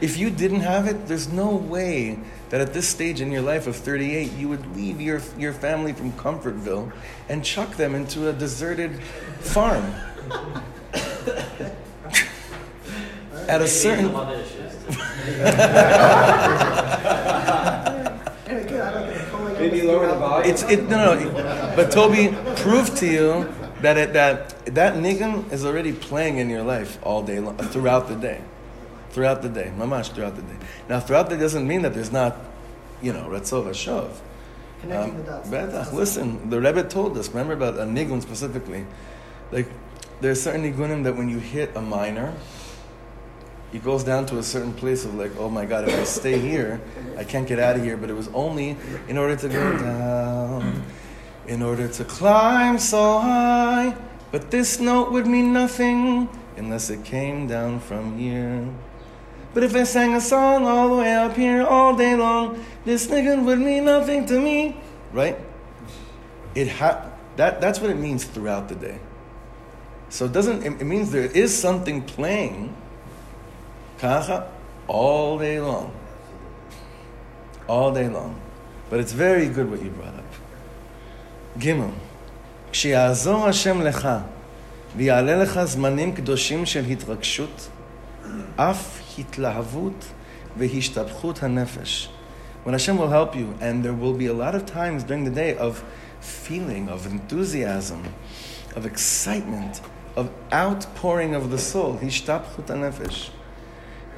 if 0.00 0.16
you 0.16 0.30
didn't 0.30 0.60
have 0.60 0.86
it, 0.86 1.08
there's 1.08 1.28
no 1.28 1.54
way 1.54 2.18
that 2.50 2.60
at 2.60 2.72
this 2.72 2.88
stage 2.88 3.20
in 3.20 3.30
your 3.30 3.42
life 3.42 3.66
of 3.66 3.76
38, 3.76 4.32
you 4.32 4.48
would 4.48 4.76
leave 4.76 5.00
your 5.00 5.20
your 5.38 5.52
family 5.52 5.92
from 5.92 6.12
Comfortville 6.12 6.92
and 7.28 7.44
chuck 7.44 7.76
them 7.76 7.94
into 7.94 8.28
a 8.28 8.32
deserted 8.32 9.02
farm. 9.40 9.94
at 13.48 13.60
a 13.60 13.68
certain 13.68 14.12
Love 14.12 14.30
issues. 14.30 14.52
Anyway, 14.52 14.59
Maybe 19.58 19.82
lower 19.82 20.06
the 20.06 20.14
volume. 20.14 20.50
It's 20.50 20.62
it 20.62 20.88
no 20.88 21.14
no. 21.14 21.20
it- 21.20 21.76
But 21.76 21.90
Toby 21.92 22.34
proved 22.56 22.96
to 22.98 23.06
you 23.06 23.52
that 23.82 23.96
it, 23.96 24.12
that 24.14 24.64
that 24.74 24.94
nigun 24.94 25.50
is 25.52 25.64
already 25.64 25.92
playing 25.92 26.38
in 26.38 26.50
your 26.50 26.62
life 26.62 26.98
all 27.02 27.22
day 27.22 27.40
long, 27.40 27.56
throughout 27.58 28.08
the 28.08 28.16
day, 28.16 28.40
throughout 29.10 29.42
the 29.42 29.48
day, 29.48 29.70
mamash 29.76 30.12
throughout 30.12 30.36
the 30.36 30.42
day. 30.42 30.56
Now 30.88 31.00
throughout 31.00 31.28
the 31.30 31.36
day 31.36 31.42
doesn't 31.42 31.66
mean 31.66 31.82
that 31.82 31.94
there's 31.94 32.12
not, 32.12 32.36
you 33.02 33.12
know, 33.12 33.26
ratzo 33.28 33.64
v'shov. 33.64 34.10
Connecting 34.80 35.12
Um, 35.12 35.16
the 35.18 35.30
dots. 35.30 35.48
Betach, 35.50 35.92
listen, 35.92 36.48
the 36.50 36.58
Rebbe 36.60 36.82
told 36.84 37.16
us. 37.18 37.28
Remember 37.28 37.52
about 37.52 37.74
a 37.78 37.84
nigun 37.84 38.22
specifically, 38.22 38.86
like 39.52 39.68
there's 40.22 40.42
certain 40.42 40.62
nigunim 40.64 41.04
that 41.04 41.16
when 41.16 41.28
you 41.28 41.38
hit 41.38 41.70
a 41.76 41.82
minor, 41.82 42.32
it 43.72 43.84
goes 43.84 44.02
down 44.02 44.26
to 44.26 44.38
a 44.38 44.42
certain 44.42 44.72
place 44.72 45.04
of 45.04 45.14
like, 45.14 45.32
oh 45.38 45.48
my 45.48 45.64
God, 45.64 45.88
if 45.88 45.98
I 45.98 46.04
stay 46.04 46.38
here, 46.38 46.80
I 47.16 47.24
can't 47.24 47.46
get 47.46 47.58
out 47.58 47.76
of 47.76 47.84
here. 47.84 47.96
But 47.96 48.10
it 48.10 48.14
was 48.14 48.28
only 48.28 48.76
in 49.08 49.16
order 49.16 49.36
to 49.36 49.48
go 49.48 49.78
down, 49.78 50.82
in 51.46 51.62
order 51.62 51.86
to 51.86 52.04
climb 52.04 52.78
so 52.78 53.20
high. 53.20 53.96
But 54.32 54.50
this 54.50 54.80
note 54.80 55.12
would 55.12 55.26
mean 55.26 55.52
nothing 55.52 56.28
unless 56.56 56.90
it 56.90 57.04
came 57.04 57.46
down 57.46 57.80
from 57.80 58.18
here. 58.18 58.68
But 59.54 59.64
if 59.64 59.74
I 59.74 59.84
sang 59.84 60.14
a 60.14 60.20
song 60.20 60.66
all 60.66 60.88
the 60.88 60.96
way 60.96 61.14
up 61.14 61.36
here 61.36 61.62
all 61.62 61.96
day 61.96 62.14
long, 62.14 62.64
this 62.84 63.06
nigun 63.08 63.44
would 63.44 63.58
mean 63.58 63.84
nothing 63.84 64.26
to 64.26 64.40
me. 64.40 64.80
Right? 65.12 65.38
It 66.54 66.68
ha- 66.68 67.10
that, 67.36 67.60
that's 67.60 67.80
what 67.80 67.90
it 67.90 67.96
means 67.96 68.24
throughout 68.24 68.68
the 68.68 68.74
day. 68.74 68.98
So 70.08 70.24
it 70.24 70.32
doesn't, 70.32 70.62
it, 70.62 70.80
it 70.80 70.84
means 70.84 71.10
there 71.10 71.24
is 71.24 71.56
something 71.56 72.02
playing 72.02 72.76
kacha 73.99 74.47
all 74.87 75.37
day 75.37 75.59
long. 75.59 75.91
All 77.67 77.91
day 77.93 78.07
long. 78.07 78.35
But 78.89 78.99
it's 78.99 79.13
very 79.13 79.47
good 79.47 79.69
what 79.71 79.81
you 79.81 79.89
brought 79.89 80.15
up. 80.15 80.25
ג' 81.59 81.73
כשיעזור 82.71 83.47
השם 83.47 83.81
לך 83.81 84.09
ויעלה 84.95 85.35
לך 85.35 85.63
זמנים 85.63 86.13
קדושים 86.13 86.65
של 86.65 86.85
התרגשות, 86.85 87.69
אף 88.55 88.99
התלהבות 89.19 90.05
והשתבחות 90.57 91.43
הנפש. 91.43 92.09
When 92.65 92.73
Hashem 92.73 92.97
will 92.97 93.09
help 93.09 93.35
you, 93.35 93.47
and 93.61 93.83
there 93.83 93.93
will 93.93 94.13
be 94.13 94.25
a 94.25 94.33
lot 94.33 94.55
of 94.55 94.65
times 94.65 95.03
during 95.03 95.23
the 95.23 95.35
day 95.43 95.55
of 95.55 95.83
feeling, 96.19 96.89
of 96.89 97.05
enthusiasm, 97.05 98.01
of 98.75 98.85
excitement, 98.85 99.81
of 100.17 100.25
outpouring 100.51 101.35
of 101.35 101.51
the 101.51 101.59
soul, 101.59 101.97
השתבחות 102.07 102.69
הנפש. 102.69 103.31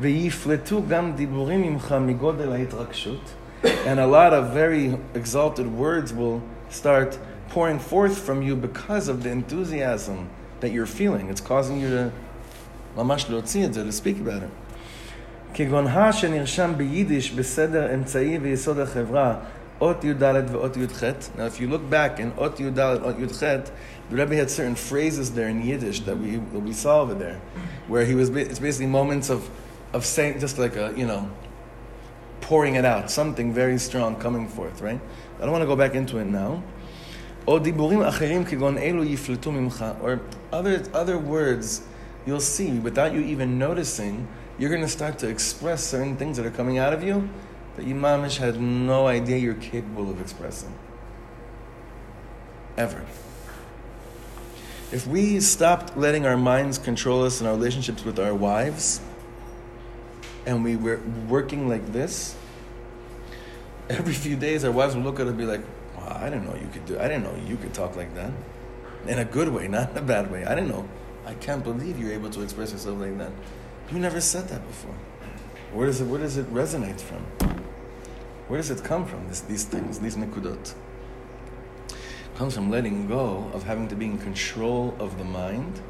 ויפלטו 0.01 0.83
גם 0.89 1.13
דיבורים 1.13 1.63
ממך 1.63 1.95
מגודל 2.01 2.53
ההתרגשות. 2.53 3.35
And 3.65 3.99
a 3.99 4.07
lot 4.07 4.33
of 4.33 4.53
very 4.55 4.97
exalted 5.15 5.67
words 5.79 6.13
will 6.13 6.41
start 6.71 7.19
pouring 7.53 7.79
forth 7.79 8.19
from 8.19 8.43
you 8.43 8.57
because 8.57 9.09
of 9.09 9.23
the 9.23 9.31
enthusiasm 9.31 10.29
that 10.61 10.73
you're 10.73 10.93
feeling. 11.01 11.29
It's 11.29 11.41
causing 11.41 11.79
you 11.81 11.91
to 11.91 12.11
ממש 12.97 13.27
להוציא 13.31 13.67
את 13.67 13.75
זה, 13.75 13.85
to 13.89 13.93
speak 13.93 14.17
about 14.27 14.43
it. 14.43 16.13
שנרשם 16.13 16.73
ביידיש 16.77 17.33
בסדר 17.33 17.95
אמצעי 17.95 18.39
ויסוד 18.39 18.79
החברה, 18.79 19.35
אות 19.81 20.05
י"ד 20.05 20.23
ואות 20.53 20.77
י"ח. 20.77 21.03
Now 21.37 21.47
if 21.47 21.61
you 21.61 21.69
look 21.69 21.91
back 21.91 22.19
in 22.19 22.39
אות 22.39 22.61
י"ד, 22.61 22.79
אות 22.79 23.19
י"ח, 23.19 23.43
the 24.11 24.17
Rebbe 24.17 24.37
had 24.37 24.51
certain 24.51 24.75
phrases 24.75 25.31
there 25.31 25.49
in 25.49 25.63
Yiddish 25.63 26.01
that 26.01 26.19
we, 26.19 26.39
we 26.39 26.73
saw 26.73 27.01
over 27.01 27.15
there, 27.15 27.41
where 27.89 28.05
he 28.05 28.15
was, 28.15 28.29
it's 28.31 28.59
basically 28.59 28.87
moments 28.87 29.31
of 29.31 29.41
of 29.93 30.05
saying 30.05 30.41
just 30.41 30.59
like 30.59 30.77
a 30.77 30.95
you 30.97 31.07
know 31.07 31.31
pouring 32.41 32.75
it 32.75 32.85
out, 32.85 33.11
something 33.11 33.53
very 33.53 33.79
strong 33.79 34.17
coming 34.17 34.49
forth, 34.49 34.81
right? 34.81 35.01
I 35.39 35.41
don't 35.43 35.53
want 35.53 35.63
to 35.63 35.67
go 35.67 35.77
back 35.77 35.95
into 35.95 36.19
it 36.19 36.27
now. 36.27 36.63
Or 37.47 37.59
other 40.53 40.85
other 40.93 41.19
words 41.19 41.83
you'll 42.27 42.41
see 42.41 42.79
without 42.79 43.13
you 43.13 43.21
even 43.21 43.59
noticing, 43.59 44.29
you're 44.59 44.71
going 44.71 44.83
to 44.83 44.89
start 44.89 45.19
to 45.19 45.29
express 45.29 45.83
certain 45.83 46.17
things 46.17 46.37
that 46.37 46.47
are 46.47 46.51
coming 46.51 46.79
out 46.79 46.93
of 46.93 47.03
you 47.03 47.29
that 47.77 47.87
imamish 47.87 48.37
had 48.37 48.61
no 48.61 49.07
idea 49.07 49.39
you're 49.39 49.55
capable 49.55 50.11
of 50.11 50.21
expressing. 50.21 50.73
Ever. 52.77 53.05
If 54.93 55.07
we 55.07 55.41
stopped 55.41 55.97
letting 55.97 56.27
our 56.27 56.37
minds 56.37 56.77
control 56.77 57.25
us 57.25 57.41
in 57.41 57.47
our 57.47 57.55
relationships 57.55 58.05
with 58.05 58.19
our 58.19 58.35
wives, 58.35 59.01
and 60.47 60.65
we 60.65 60.77
were 60.77 61.01
working 61.29 61.69
like 61.69 61.93
this, 61.93 62.37
every 63.89 64.15
few 64.15 64.37
days 64.37 64.65
our 64.65 64.73
wives 64.73 64.95
would 64.95 65.05
look 65.05 65.21
at 65.21 65.27
us 65.27 65.31
and 65.31 65.39
be 65.39 65.45
like, 65.45 65.63
wow, 65.97 66.19
I 66.21 66.31
didn't 66.31 66.47
know 66.47 66.55
you 66.55 66.69
could 66.73 66.87
do 66.87 66.99
I 66.99 67.09
didn't 67.09 67.25
know 67.25 67.35
you 67.47 67.57
could 67.57 67.75
talk 67.75 67.97
like 67.97 68.15
that. 68.15 68.33
In 69.07 69.19
a 69.19 69.25
good 69.25 69.49
way, 69.49 69.69
not 69.77 69.91
in 69.91 69.99
a 69.99 70.03
bad 70.03 70.31
way. 70.31 70.45
I 70.45 70.55
didn't 70.55 70.71
know. 70.71 70.89
I 71.25 71.35
can't 71.35 71.63
believe 71.63 71.99
you're 71.99 72.13
able 72.13 72.31
to 72.31 72.43
express 72.43 72.73
yourself 72.73 73.01
like 73.01 73.17
that. 73.19 73.31
You 73.91 73.99
never 73.99 74.21
said 74.21 74.49
that 74.49 74.67
before. 74.67 74.95
Where 75.73 75.87
does 75.87 76.01
it 76.01 76.07
where 76.07 76.21
does 76.21 76.37
it 76.37 76.53
resonate 76.53 77.01
from? 77.01 77.25
Where 78.49 78.59
does 78.59 78.71
it 78.71 78.85
come 78.85 79.07
from, 79.07 79.29
this, 79.29 79.41
these 79.41 79.65
things, 79.65 79.99
these 80.01 80.17
nikudot? 80.17 80.75
It 81.89 82.37
comes 82.37 82.55
from 82.55 82.71
letting 82.71 83.07
go 83.07 83.51
of 83.55 83.63
having 83.63 83.89
to 83.89 83.95
be 83.95 84.07
in 84.07 84.19
control 84.19 84.95
of 84.99 85.17
the 85.17 85.25
mind, 85.25 85.81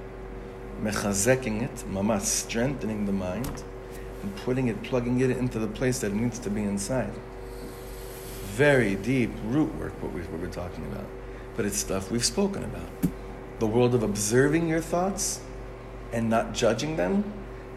mechazeking 0.81 1.63
it, 1.63 1.85
mama, 1.89 2.21
strengthening 2.21 3.07
the 3.07 3.13
mind, 3.13 3.65
and 4.23 4.35
putting 4.37 4.69
it, 4.69 4.83
plugging 4.83 5.21
it 5.21 5.31
into 5.31 5.59
the 5.59 5.67
place 5.67 6.01
that 6.01 6.13
needs 6.13 6.39
to 6.41 6.51
be 6.51 6.63
inside. 6.63 7.13
Very 8.53 8.95
deep 8.97 9.31
root 9.45 9.75
work, 9.77 9.93
what, 10.03 10.13
we, 10.13 10.21
what 10.23 10.41
we're 10.41 10.47
talking 10.49 10.85
about. 10.87 11.07
But 11.57 11.67
it's 11.67 11.77
stuff 11.77 12.11
we've 12.11 12.25
spoken 12.25 12.65
about. 12.65 12.89
The 13.59 13.67
world 13.67 13.95
of 13.95 14.03
observing 14.03 14.69
your 14.69 14.81
thoughts 14.81 15.41
and 16.13 16.29
not 16.29 16.53
judging 16.53 16.97
them, 16.97 17.25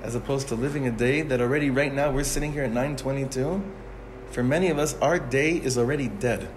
as 0.03 0.15
opposed 0.15 0.47
to 0.49 0.55
living 0.55 0.87
a 0.87 0.91
day 0.91 1.21
that 1.21 1.41
already 1.41 1.69
right 1.69 1.93
now 1.93 2.11
we're 2.11 2.23
sitting 2.23 2.53
here 2.53 2.63
at 2.63 2.69
922. 2.69 3.63
For 4.31 4.43
many 4.43 4.69
of 4.69 4.77
us, 4.77 4.95
our 4.99 5.17
day 5.17 5.53
is 5.53 5.77
already 5.77 6.07
dead 6.07 6.49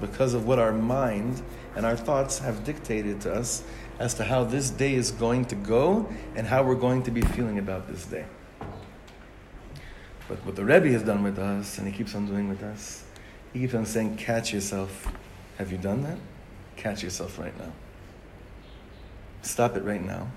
because 0.00 0.34
of 0.34 0.46
what 0.46 0.58
our 0.58 0.72
mind 0.72 1.42
and 1.74 1.86
our 1.86 1.96
thoughts 1.96 2.38
have 2.40 2.64
dictated 2.64 3.20
to 3.22 3.32
us 3.32 3.62
as 3.98 4.14
to 4.14 4.24
how 4.24 4.44
this 4.44 4.70
day 4.70 4.94
is 4.94 5.10
going 5.10 5.44
to 5.46 5.54
go 5.54 6.08
and 6.34 6.46
how 6.46 6.62
we're 6.62 6.74
going 6.74 7.02
to 7.04 7.10
be 7.10 7.22
feeling 7.22 7.58
about 7.58 7.88
this 7.88 8.04
day. 8.04 8.26
But 10.28 10.44
what 10.44 10.56
the 10.56 10.64
Rebbe 10.64 10.88
has 10.88 11.02
done 11.02 11.22
with 11.22 11.38
us, 11.38 11.78
and 11.78 11.86
he 11.86 11.92
keeps 11.92 12.14
on 12.14 12.26
doing 12.26 12.48
with 12.48 12.62
us, 12.62 13.04
he 13.52 13.60
keeps 13.60 13.74
on 13.74 13.86
saying, 13.86 14.16
Catch 14.16 14.52
yourself. 14.52 15.12
Have 15.58 15.72
you 15.72 15.78
done 15.78 16.02
that? 16.02 16.18
Catch 16.76 17.02
yourself 17.02 17.38
right 17.38 17.56
now. 17.58 17.72
Stop 19.42 19.76
it 19.76 19.84
right 19.84 20.02
now. 20.02 20.28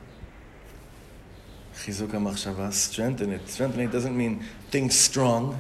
Chizuk 1.74 2.10
hamachshava, 2.10 2.72
strengthen 2.72 3.31
it. 3.31 3.48
Strengthen 3.50 3.81
it 3.81 3.91
doesn't 3.91 4.15
mean 4.15 4.43
think 4.69 4.91
strong, 4.91 5.60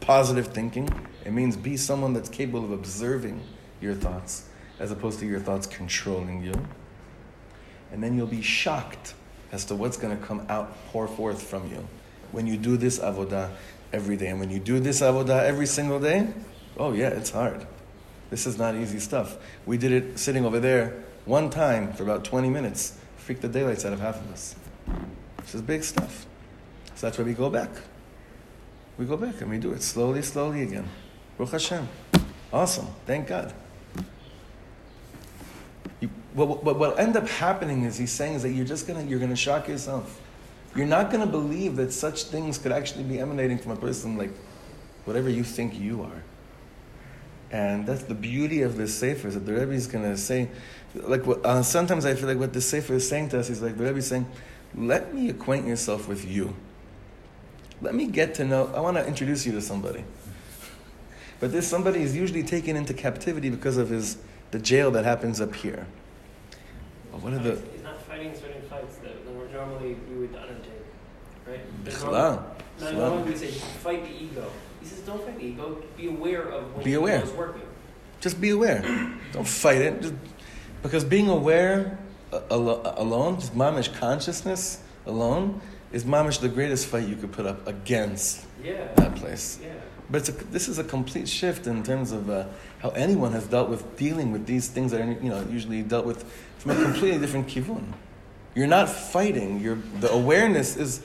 positive 0.00 0.48
thinking. 0.48 0.88
It 1.24 1.32
means 1.32 1.56
be 1.56 1.76
someone 1.76 2.12
that's 2.12 2.28
capable 2.28 2.64
of 2.64 2.72
observing 2.72 3.42
your 3.80 3.94
thoughts 3.94 4.48
as 4.78 4.92
opposed 4.92 5.18
to 5.20 5.26
your 5.26 5.40
thoughts 5.40 5.66
controlling 5.66 6.42
you. 6.42 6.54
And 7.92 8.02
then 8.02 8.16
you'll 8.16 8.26
be 8.26 8.42
shocked 8.42 9.14
as 9.50 9.64
to 9.66 9.74
what's 9.74 9.96
going 9.96 10.16
to 10.16 10.24
come 10.24 10.46
out, 10.48 10.76
pour 10.88 11.08
forth 11.08 11.42
from 11.42 11.68
you 11.70 11.88
when 12.32 12.46
you 12.46 12.56
do 12.56 12.76
this 12.76 12.98
avodah 12.98 13.50
every 13.92 14.16
day. 14.16 14.28
And 14.28 14.40
when 14.40 14.50
you 14.50 14.58
do 14.58 14.80
this 14.80 15.00
avodah 15.00 15.42
every 15.44 15.66
single 15.66 16.00
day, 16.00 16.28
oh 16.76 16.92
yeah, 16.92 17.08
it's 17.08 17.30
hard. 17.30 17.66
This 18.30 18.46
is 18.46 18.58
not 18.58 18.74
easy 18.74 18.98
stuff. 18.98 19.36
We 19.64 19.78
did 19.78 19.92
it 19.92 20.18
sitting 20.18 20.44
over 20.44 20.60
there 20.60 21.02
one 21.24 21.50
time 21.50 21.92
for 21.92 22.02
about 22.02 22.24
20 22.24 22.50
minutes. 22.50 22.98
Freaked 23.16 23.42
the 23.42 23.48
daylights 23.48 23.84
out 23.84 23.92
of 23.92 24.00
half 24.00 24.16
of 24.16 24.30
us. 24.32 24.54
This 25.38 25.54
is 25.54 25.62
big 25.62 25.84
stuff. 25.84 26.26
So 26.94 27.06
that's 27.06 27.18
why 27.18 27.24
we 27.24 27.32
go 27.32 27.48
back. 27.48 27.70
We 28.98 29.06
go 29.06 29.16
back 29.16 29.40
and 29.40 29.50
we 29.50 29.58
do 29.58 29.72
it 29.72 29.82
slowly, 29.82 30.22
slowly 30.22 30.62
again. 30.62 30.88
Baruch 31.36 31.52
Hashem. 31.52 31.88
Awesome. 32.52 32.88
Thank 33.06 33.28
God. 33.28 33.54
You, 36.00 36.10
what, 36.34 36.64
what, 36.64 36.78
what 36.78 36.98
end 36.98 37.16
up 37.16 37.28
happening 37.28 37.84
is 37.84 37.96
he's 37.96 38.10
saying 38.10 38.34
is 38.34 38.42
that 38.42 38.50
you're 38.50 38.66
just 38.66 38.86
gonna 38.86 39.04
you're 39.04 39.20
gonna 39.20 39.36
shock 39.36 39.68
yourself. 39.68 40.20
You're 40.76 40.86
not 40.86 41.10
gonna 41.10 41.26
believe 41.26 41.76
that 41.76 41.92
such 41.92 42.24
things 42.24 42.58
could 42.58 42.72
actually 42.72 43.04
be 43.04 43.18
emanating 43.18 43.58
from 43.58 43.72
a 43.72 43.76
person 43.76 44.16
like 44.16 44.30
whatever 45.04 45.28
you 45.28 45.42
think 45.42 45.78
you 45.78 46.02
are. 46.02 46.22
And 47.50 47.86
that's 47.86 48.02
the 48.02 48.14
beauty 48.14 48.62
of 48.62 48.76
this 48.76 48.94
sefer 48.94 49.28
is 49.28 49.34
that 49.34 49.46
the 49.46 49.54
Rebbe 49.54 49.72
is 49.72 49.86
gonna 49.86 50.16
say, 50.16 50.50
like 50.94 51.22
uh, 51.26 51.62
sometimes 51.62 52.04
I 52.04 52.14
feel 52.14 52.28
like 52.28 52.38
what 52.38 52.52
the 52.52 52.60
sefer 52.60 52.94
is 52.94 53.08
saying 53.08 53.30
to 53.30 53.40
us 53.40 53.48
is 53.48 53.62
like 53.62 53.76
the 53.78 53.84
Rebbe 53.84 53.98
is 53.98 54.06
saying, 54.06 54.26
let 54.74 55.14
me 55.14 55.30
acquaint 55.30 55.66
yourself 55.66 56.08
with 56.08 56.28
you. 56.28 56.54
Let 57.80 57.94
me 57.94 58.06
get 58.06 58.34
to 58.34 58.44
know. 58.44 58.70
I 58.74 58.80
want 58.80 58.96
to 58.96 59.06
introduce 59.06 59.46
you 59.46 59.52
to 59.52 59.62
somebody. 59.62 60.04
But 61.40 61.52
this 61.52 61.66
somebody 61.66 62.02
is 62.02 62.14
usually 62.16 62.42
taken 62.42 62.76
into 62.76 62.92
captivity 62.92 63.48
because 63.48 63.76
of 63.76 63.88
his 63.88 64.18
the 64.50 64.58
jail 64.58 64.90
that 64.90 65.04
happens 65.04 65.40
up 65.40 65.54
here. 65.54 65.86
But 67.12 67.22
what 67.22 67.32
are 67.32 67.38
the 67.38 67.60
He's 67.72 67.82
not 67.82 68.02
fighting 68.02 68.34
certain 68.34 68.62
fights 68.62 68.96
that 68.98 69.14
normally 69.52 69.96
right? 71.88 72.00
There's 72.00 72.02
Bichlal. 72.04 72.12
normally- 72.12 72.42
No, 72.80 72.86
Bichlal. 72.86 72.92
normally 72.94 73.22
would 73.30 73.38
say 73.38 73.50
fight 73.50 74.04
the 74.04 74.24
ego. 74.24 74.50
He 74.80 74.86
says 74.86 74.98
don't 75.00 75.24
fight 75.24 75.38
the 75.38 75.44
ego. 75.46 75.82
Be 75.96 76.08
aware 76.08 76.42
of 76.42 76.74
when 76.76 76.84
Be 76.84 76.94
aware. 76.94 77.22
is 77.22 77.32
working. 77.32 77.62
just 78.20 78.40
be 78.40 78.50
aware. 78.50 78.82
Don't 79.32 79.46
fight 79.46 79.80
it. 79.80 80.02
Just, 80.02 80.14
because 80.82 81.04
being 81.04 81.28
aware 81.28 81.98
alone, 82.50 83.38
just 83.40 83.54
mamish 83.54 83.92
consciousness 83.98 84.80
alone, 85.06 85.60
is 85.92 86.04
mamish 86.04 86.40
the 86.40 86.48
greatest 86.48 86.86
fight 86.88 87.06
you 87.08 87.14
could 87.16 87.30
put 87.32 87.46
up 87.46 87.66
against 87.68 88.44
Yeah. 88.62 88.88
that 88.96 89.14
place. 89.16 89.58
Yeah. 89.62 89.72
But 90.10 90.18
it's 90.22 90.28
a, 90.30 90.32
this 90.50 90.68
is 90.68 90.78
a 90.78 90.84
complete 90.84 91.28
shift 91.28 91.66
in 91.66 91.82
terms 91.82 92.12
of 92.12 92.28
uh, 92.30 92.44
how 92.80 92.90
anyone 92.90 93.32
has 93.32 93.46
dealt 93.46 93.68
with 93.68 93.96
dealing 93.96 94.32
with 94.32 94.46
these 94.46 94.68
things 94.68 94.90
that 94.92 95.00
are 95.00 95.12
you 95.12 95.28
know 95.30 95.44
usually 95.50 95.82
dealt 95.82 96.06
with 96.06 96.24
from 96.58 96.72
a 96.72 96.82
completely 96.82 97.18
different 97.18 97.46
kivun. 97.46 97.84
You're 98.54 98.66
not 98.66 98.88
fighting. 98.88 99.60
You're 99.60 99.78
the 100.00 100.10
awareness 100.10 100.76
is. 100.76 101.02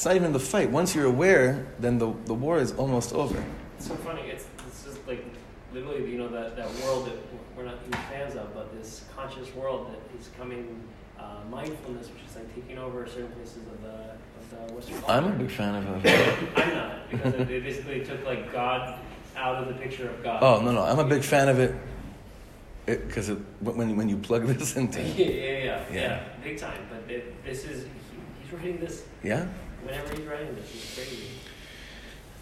It's 0.00 0.06
not 0.06 0.16
even 0.16 0.32
the 0.32 0.40
fight. 0.40 0.70
Once 0.70 0.94
you're 0.94 1.04
aware, 1.04 1.66
then 1.78 1.98
the, 1.98 2.10
the 2.24 2.32
war 2.32 2.58
is 2.58 2.72
almost 2.72 3.12
over. 3.12 3.44
It's 3.76 3.86
so 3.86 3.94
funny. 3.96 4.22
It's 4.22 4.46
it's 4.66 4.84
just 4.84 5.06
like 5.06 5.22
literally 5.74 6.10
you 6.10 6.16
know 6.16 6.28
that, 6.28 6.56
that 6.56 6.72
world 6.76 7.04
that 7.04 7.18
we're 7.54 7.64
not 7.64 7.74
huge 7.84 7.96
fans 8.10 8.34
of, 8.34 8.54
but 8.54 8.72
this 8.72 9.04
conscious 9.14 9.54
world 9.54 9.92
that 9.92 10.18
is 10.18 10.30
coming. 10.38 10.82
Uh, 11.18 11.40
mindfulness, 11.50 12.08
which 12.08 12.22
is 12.26 12.34
like 12.34 12.54
taking 12.54 12.78
over 12.78 13.06
certain 13.06 13.30
places 13.32 13.58
of 13.58 13.82
the 13.82 13.88
of 14.56 14.68
the 14.68 14.72
Western. 14.72 14.94
World 15.02 15.10
I'm 15.10 15.24
a 15.26 15.32
big 15.32 15.50
fan 15.50 15.74
of 15.74 16.06
it. 16.06 16.38
I'm 16.56 16.74
not 16.74 17.10
because 17.10 17.34
it, 17.34 17.50
it 17.50 17.62
basically 17.62 18.02
took 18.02 18.24
like 18.24 18.50
God 18.50 18.98
out 19.36 19.56
of 19.56 19.68
the 19.68 19.74
picture 19.74 20.08
of 20.08 20.22
God. 20.22 20.42
Oh 20.42 20.62
no 20.62 20.72
no, 20.72 20.82
I'm 20.82 20.98
a 20.98 21.04
big 21.04 21.22
fan 21.22 21.50
of 21.50 21.58
it. 21.58 21.74
Because 22.86 23.28
it, 23.28 23.36
when 23.60 23.98
when 23.98 24.08
you 24.08 24.16
plug 24.16 24.46
this 24.46 24.76
into 24.76 25.02
yeah, 25.02 25.26
yeah, 25.26 25.26
yeah, 25.26 25.64
yeah, 25.64 25.84
Yeah. 25.92 26.22
big 26.42 26.56
time. 26.56 26.88
But 26.88 27.14
it, 27.14 27.44
this 27.44 27.64
is 27.64 27.84
he, 27.84 27.90
he's 28.42 28.52
writing 28.54 28.80
this 28.80 29.04
yeah. 29.22 29.46
Whenever 29.82 30.14
he's 30.14 30.26
writing 30.26 30.54
this. 30.54 30.74
It's 30.74 30.94
crazy. 30.94 31.26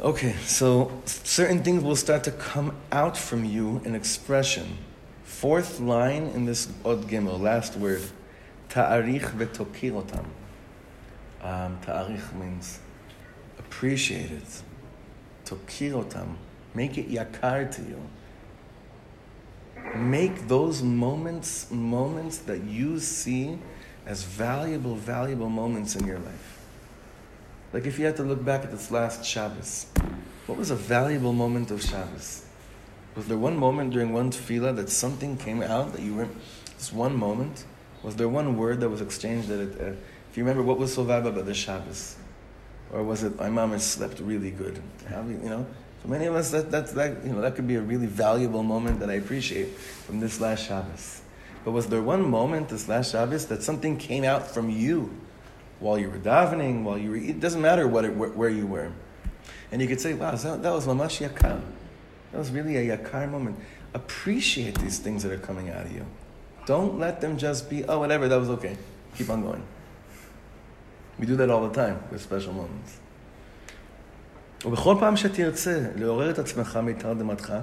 Okay, 0.01 0.35
so 0.44 0.92
certain 1.05 1.62
things 1.62 1.83
will 1.83 1.96
start 1.96 2.22
to 2.24 2.31
come 2.31 2.77
out 2.92 3.16
from 3.16 3.44
you 3.44 3.81
in 3.85 3.94
expression. 3.94 4.79
Fourth 5.24 5.81
line 5.81 6.29
in 6.29 6.44
this 6.44 6.68
Ot 6.85 7.03
Gimel, 7.03 7.40
last 7.40 7.77
word, 7.77 8.03
ta'arich 8.68 9.22
v'tokirotam. 9.22 10.24
Um, 11.42 11.79
ta'arich 11.85 12.33
means 12.35 12.79
appreciate 13.59 14.31
it. 14.31 14.62
Tokirotam, 15.44 16.37
make 16.74 16.96
it 16.98 17.11
yakar 17.11 17.70
to 17.74 17.83
you. 17.83 18.01
Make 19.96 20.48
those 20.48 20.83
moments 20.83 21.70
moments 21.70 22.38
that 22.38 22.62
you 22.64 22.98
see 23.01 23.59
as 24.07 24.22
valuable, 24.22 24.94
valuable 24.94 25.48
moments 25.48 25.96
in 25.96 26.07
your 26.07 26.18
life. 26.18 26.57
Like 27.72 27.85
if 27.85 27.98
you 27.98 28.07
had 28.07 28.16
to 28.16 28.22
look 28.22 28.44
back 28.44 28.64
at 28.64 28.70
this 28.70 28.90
last 28.90 29.24
Shabbos, 29.24 29.87
what 30.46 30.57
was 30.57 30.70
a 30.70 30.74
valuable 30.74 31.35
moment 31.35 31.70
of 31.70 31.83
Shabbos? 31.83 32.46
Was 33.14 33.26
there 33.26 33.37
one 33.37 33.57
moment 33.57 33.92
during 33.92 34.12
one 34.12 34.31
tefillah 34.31 34.74
that 34.76 34.88
something 34.88 35.37
came 35.37 35.62
out 35.62 35.92
that 35.92 36.00
you 36.00 36.14
were, 36.14 36.28
this 36.78 36.92
one 36.92 37.14
moment? 37.14 37.64
Was 38.02 38.16
there 38.16 38.28
one 38.28 38.57
word 38.57 38.81
that 38.81 38.88
was 38.88 39.02
exchanged 39.02 39.48
that 39.48 39.61
it, 39.61 39.81
uh, 39.81 39.85
if 40.31 40.37
you 40.37 40.44
remember, 40.44 40.62
what 40.62 40.78
was 40.78 40.94
so 40.94 41.02
valuable 41.04 41.31
about 41.31 41.44
the 41.44 41.54
Shabbos? 41.54 42.16
Or 42.90 43.02
was 43.02 43.22
it, 43.22 43.37
my 43.38 43.50
mom 43.50 43.72
has 43.72 43.85
slept 43.85 44.20
really 44.20 44.50
good? 44.50 44.81
You 45.11 45.50
know, 45.50 45.66
for 46.00 46.09
many 46.09 46.24
of 46.24 46.35
us, 46.35 46.50
that, 46.52 46.70
that, 46.70 46.87
that, 46.94 47.24
you 47.24 47.33
know, 47.33 47.42
that 47.42 47.54
could 47.54 47.66
be 47.66 47.74
a 47.74 47.83
really 47.83 48.07
valuable 48.07 48.62
moment 48.62 49.00
that 49.00 49.11
I 49.11 49.14
appreciate 49.14 49.76
from 49.76 50.20
this 50.20 50.40
last 50.40 50.66
Shabbos. 50.66 51.20
But 51.64 51.72
was 51.72 51.88
there 51.88 52.02
one 52.02 52.31
moment 52.31 52.70
this 52.70 52.88
last 52.88 53.12
Shabbos 53.12 53.46
that 53.46 53.62
something 53.62 53.98
came 53.98 54.24
out 54.24 54.46
from 54.48 54.70
you 54.70 55.11
while 55.79 55.97
you 55.99 56.09
were 56.09 56.17
davening, 56.17 56.83
while 56.83 56.97
you 56.97 57.09
were, 57.12 57.17
it 57.17 57.39
doesn't 57.39 57.62
matter 57.62 57.88
what 57.88 58.05
it, 58.05 58.15
where, 58.15 58.29
where 58.29 58.49
you 58.49 58.65
were. 58.65 58.91
And 59.71 59.81
you 59.81 59.88
could 59.88 59.99
say, 59.99 60.13
wow, 60.13 60.31
that, 60.31 60.63
that 60.63 60.71
was 60.71 60.86
mamash 60.86 61.27
yakar. 61.27 61.62
That 62.31 62.38
was 62.38 62.51
really 62.51 62.77
a 62.77 62.97
yakar 62.97 63.29
moment. 63.29 63.57
Appreciate 63.93 64.79
these 64.79 64.99
things 64.99 65.23
that 65.23 65.31
are 65.31 65.38
coming 65.38 65.69
out 65.69 65.86
of 65.86 65.91
you. 65.91 66.05
Don't 66.65 66.99
let 66.99 67.21
them 67.21 67.38
just 67.38 67.69
be, 67.69 67.83
oh, 67.83 67.99
whatever, 67.99 68.27
that 68.27 68.39
was 68.39 68.49
okay. 68.51 68.77
Keep 69.17 69.29
on 69.29 69.41
going. 69.41 69.63
We 71.19 71.25
do 71.25 71.36
that 71.36 71.49
all 71.49 71.67
the 71.67 71.73
time 71.73 72.01
with 72.12 72.21
special 72.21 72.53
moments. 72.53 72.99
ובכל 74.65 74.95
פעם 74.99 75.17
שתרצה 75.17 75.79
לעורר 75.95 76.29
את 76.29 76.39
עצמך 76.39 76.79
מתרדמתך, 76.83 77.53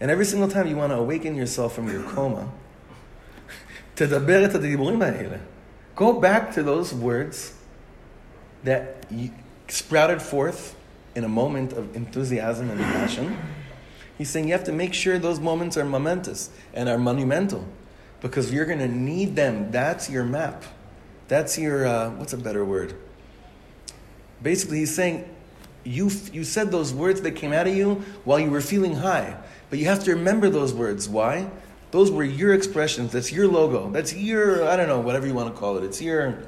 and 0.00 0.10
every 0.10 0.24
single 0.24 0.48
time 0.48 0.66
you 0.66 0.76
want 0.76 0.90
to 0.90 0.96
awaken 0.96 1.36
yourself 1.36 1.74
from 1.74 1.88
your 1.88 2.02
coma, 2.14 2.44
תדבר 3.94 4.44
את 4.44 4.54
הדיבורים 4.54 5.02
האלה. 5.02 5.36
Go 5.95 6.19
back 6.19 6.53
to 6.53 6.63
those 6.63 6.93
words 6.93 7.53
that 8.63 9.05
sprouted 9.67 10.21
forth 10.21 10.75
in 11.15 11.23
a 11.23 11.29
moment 11.29 11.73
of 11.73 11.95
enthusiasm 11.95 12.69
and 12.69 12.79
passion. 12.79 13.37
He's 14.17 14.29
saying 14.29 14.47
you 14.47 14.53
have 14.53 14.63
to 14.65 14.71
make 14.71 14.93
sure 14.93 15.19
those 15.19 15.39
moments 15.39 15.77
are 15.77 15.85
momentous 15.85 16.49
and 16.73 16.89
are 16.89 16.97
monumental 16.97 17.65
because 18.21 18.51
you're 18.51 18.65
going 18.65 18.79
to 18.79 18.87
need 18.87 19.35
them. 19.35 19.71
That's 19.71 20.09
your 20.09 20.23
map. 20.23 20.63
That's 21.27 21.57
your, 21.57 21.85
uh, 21.85 22.11
what's 22.11 22.33
a 22.33 22.37
better 22.37 22.63
word? 22.63 22.95
Basically, 24.41 24.79
he's 24.79 24.93
saying 24.93 25.29
you, 25.83 26.09
you 26.31 26.43
said 26.43 26.71
those 26.71 26.93
words 26.93 27.21
that 27.21 27.31
came 27.31 27.53
out 27.53 27.67
of 27.67 27.75
you 27.75 28.03
while 28.23 28.39
you 28.39 28.49
were 28.49 28.61
feeling 28.61 28.95
high. 28.95 29.37
But 29.69 29.79
you 29.79 29.85
have 29.85 30.03
to 30.05 30.11
remember 30.11 30.49
those 30.49 30.73
words. 30.73 31.09
Why? 31.09 31.49
Those 31.93 32.09
were 32.09 32.23
your 32.23 32.55
expressions. 32.55 33.11
That's 33.11 33.31
your 33.31 33.47
logo. 33.47 33.87
That's 33.91 34.15
your, 34.15 34.67
I 34.67 34.75
don't 34.75 34.87
know, 34.87 34.99
whatever 34.99 35.27
you 35.27 35.35
want 35.35 35.53
to 35.53 35.59
call 35.59 35.77
it. 35.77 35.83
It's 35.83 36.01
your, 36.01 36.39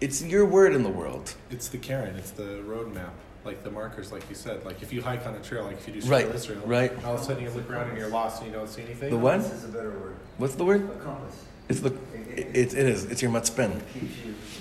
it's 0.00 0.22
your 0.22 0.46
word 0.46 0.76
in 0.76 0.84
the 0.84 0.88
world. 0.88 1.34
It's 1.50 1.66
the 1.66 1.78
Karen. 1.78 2.14
It's 2.14 2.30
the 2.30 2.62
roadmap. 2.64 3.10
Like 3.44 3.64
the 3.64 3.72
markers, 3.72 4.12
like 4.12 4.22
you 4.28 4.36
said. 4.36 4.64
Like 4.64 4.80
if 4.80 4.92
you 4.92 5.02
hike 5.02 5.26
on 5.26 5.34
a 5.34 5.40
trail, 5.40 5.64
like 5.64 5.78
if 5.78 5.88
you 5.88 6.00
do 6.00 6.08
Right, 6.08 6.26
Trail 6.26 6.36
Israel, 6.36 6.62
right. 6.66 7.04
all 7.04 7.16
of 7.16 7.20
a 7.20 7.24
sudden 7.24 7.42
you 7.42 7.50
look 7.50 7.68
around 7.68 7.88
and 7.88 7.98
you're 7.98 8.10
lost 8.10 8.42
and 8.42 8.48
you 8.48 8.56
don't 8.56 8.68
see 8.68 8.82
anything. 8.82 9.10
The 9.10 9.18
what? 9.18 9.38
This 9.38 9.52
is 9.52 9.64
a 9.64 9.68
better 9.68 9.90
word. 9.90 10.14
What's 10.36 10.54
the 10.54 10.64
word? 10.64 10.88
A 10.88 10.94
compass. 11.02 11.44
It's 11.68 11.80
the, 11.80 11.94
it, 12.36 12.74
it 12.74 12.74
is. 12.74 13.04
It's 13.04 13.20
your 13.20 13.30
matzpen. 13.30 13.76
It 13.76 14.02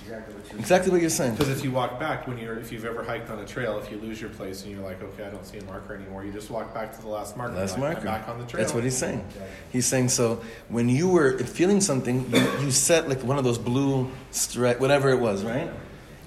exactly 0.08 0.34
what 0.36 0.52
you 0.52 0.60
Exactly 0.60 0.92
what 0.92 1.02
you're 1.02 1.10
saying. 1.10 1.32
Because 1.36 1.50
if 1.50 1.64
you 1.64 1.72
walk 1.72 2.00
back 2.00 2.28
when 2.28 2.38
you're, 2.38 2.58
if 2.60 2.72
you've 2.72 2.86
ever 2.86 3.04
hiked 3.04 3.30
on 3.30 3.40
a 3.40 3.46
trail, 3.46 3.78
if 3.78 3.92
you 3.92 3.98
lose 3.98 4.20
your 4.20 4.30
place 4.32 4.64
and 4.64 4.72
you're 4.72 4.84
like, 4.84 5.02
okay, 5.02 5.26
I 5.26 5.30
don't 5.30 5.46
see 5.46 5.58
a 5.58 5.64
marker 5.66 5.96
anymore, 5.96 6.26
you 6.26 6.32
just 6.32 6.50
walk 6.50 6.74
back 6.74 6.96
to 6.96 7.02
the 7.02 7.08
last 7.08 7.38
marker. 7.38 7.56
Last 7.56 7.72
like, 7.72 7.80
marker. 7.80 8.00
I'm 8.00 8.06
back 8.06 8.28
on 8.28 8.40
the 8.40 8.46
trail. 8.46 8.62
That's 8.62 8.74
what 8.74 8.84
he's 8.84 8.98
saying. 8.98 9.26
He's 9.72 9.86
saying 9.86 10.10
so 10.10 10.42
when 10.70 10.90
you 10.90 11.08
were 11.08 11.38
feeling 11.40 11.82
something, 11.82 12.30
you, 12.34 12.60
you 12.62 12.72
set 12.72 13.08
like 13.08 13.24
one 13.24 13.38
of 13.38 13.44
those 13.44 13.58
blue 13.58 14.10
stri 14.32 14.80
whatever 14.80 15.10
it 15.10 15.20
was, 15.20 15.44
right? 15.44 15.70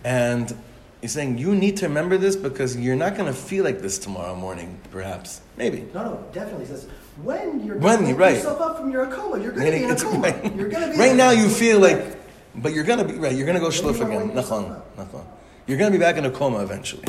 And 0.04 0.54
he's 1.00 1.12
saying 1.12 1.38
you 1.38 1.54
need 1.54 1.76
to 1.78 1.88
remember 1.88 2.16
this 2.16 2.36
because 2.36 2.76
you're 2.76 2.96
not 2.96 3.16
going 3.16 3.26
to 3.26 3.38
feel 3.38 3.64
like 3.64 3.80
this 3.80 3.98
tomorrow 3.98 4.34
morning, 4.34 4.80
perhaps, 4.90 5.40
maybe. 5.56 5.88
No, 5.94 6.04
no, 6.04 6.24
definitely 6.32 6.66
says 6.66 6.88
when 7.22 7.64
you're 7.66 7.76
When, 7.78 8.02
gonna 8.02 8.14
right. 8.14 8.36
yourself 8.36 8.60
up 8.60 8.78
from 8.78 8.90
your 8.90 9.06
coma, 9.06 9.42
you're 9.42 9.52
gonna 9.52 9.70
be 9.70 9.84
in 9.84 9.90
a 9.90 9.96
coma. 9.96 10.18
right. 10.20 10.56
You're 10.56 10.68
gonna 10.68 10.92
be 10.92 10.98
right 10.98 11.14
now 11.16 11.30
you 11.30 11.48
feel 11.48 11.80
like, 11.80 12.18
but 12.56 12.72
you're 12.72 12.84
gonna 12.84 13.04
be 13.04 13.14
right. 13.14 13.34
You're 13.34 13.46
gonna 13.46 13.60
go 13.60 13.70
Then 13.70 13.82
shluff 13.94 14.00
again. 14.06 14.30
Nachon, 14.32 14.80
nachon. 14.96 15.24
You're 15.66 15.78
gonna 15.78 15.90
be 15.90 15.98
back 15.98 16.16
in 16.16 16.24
a 16.24 16.30
coma 16.30 16.62
eventually. 16.62 17.04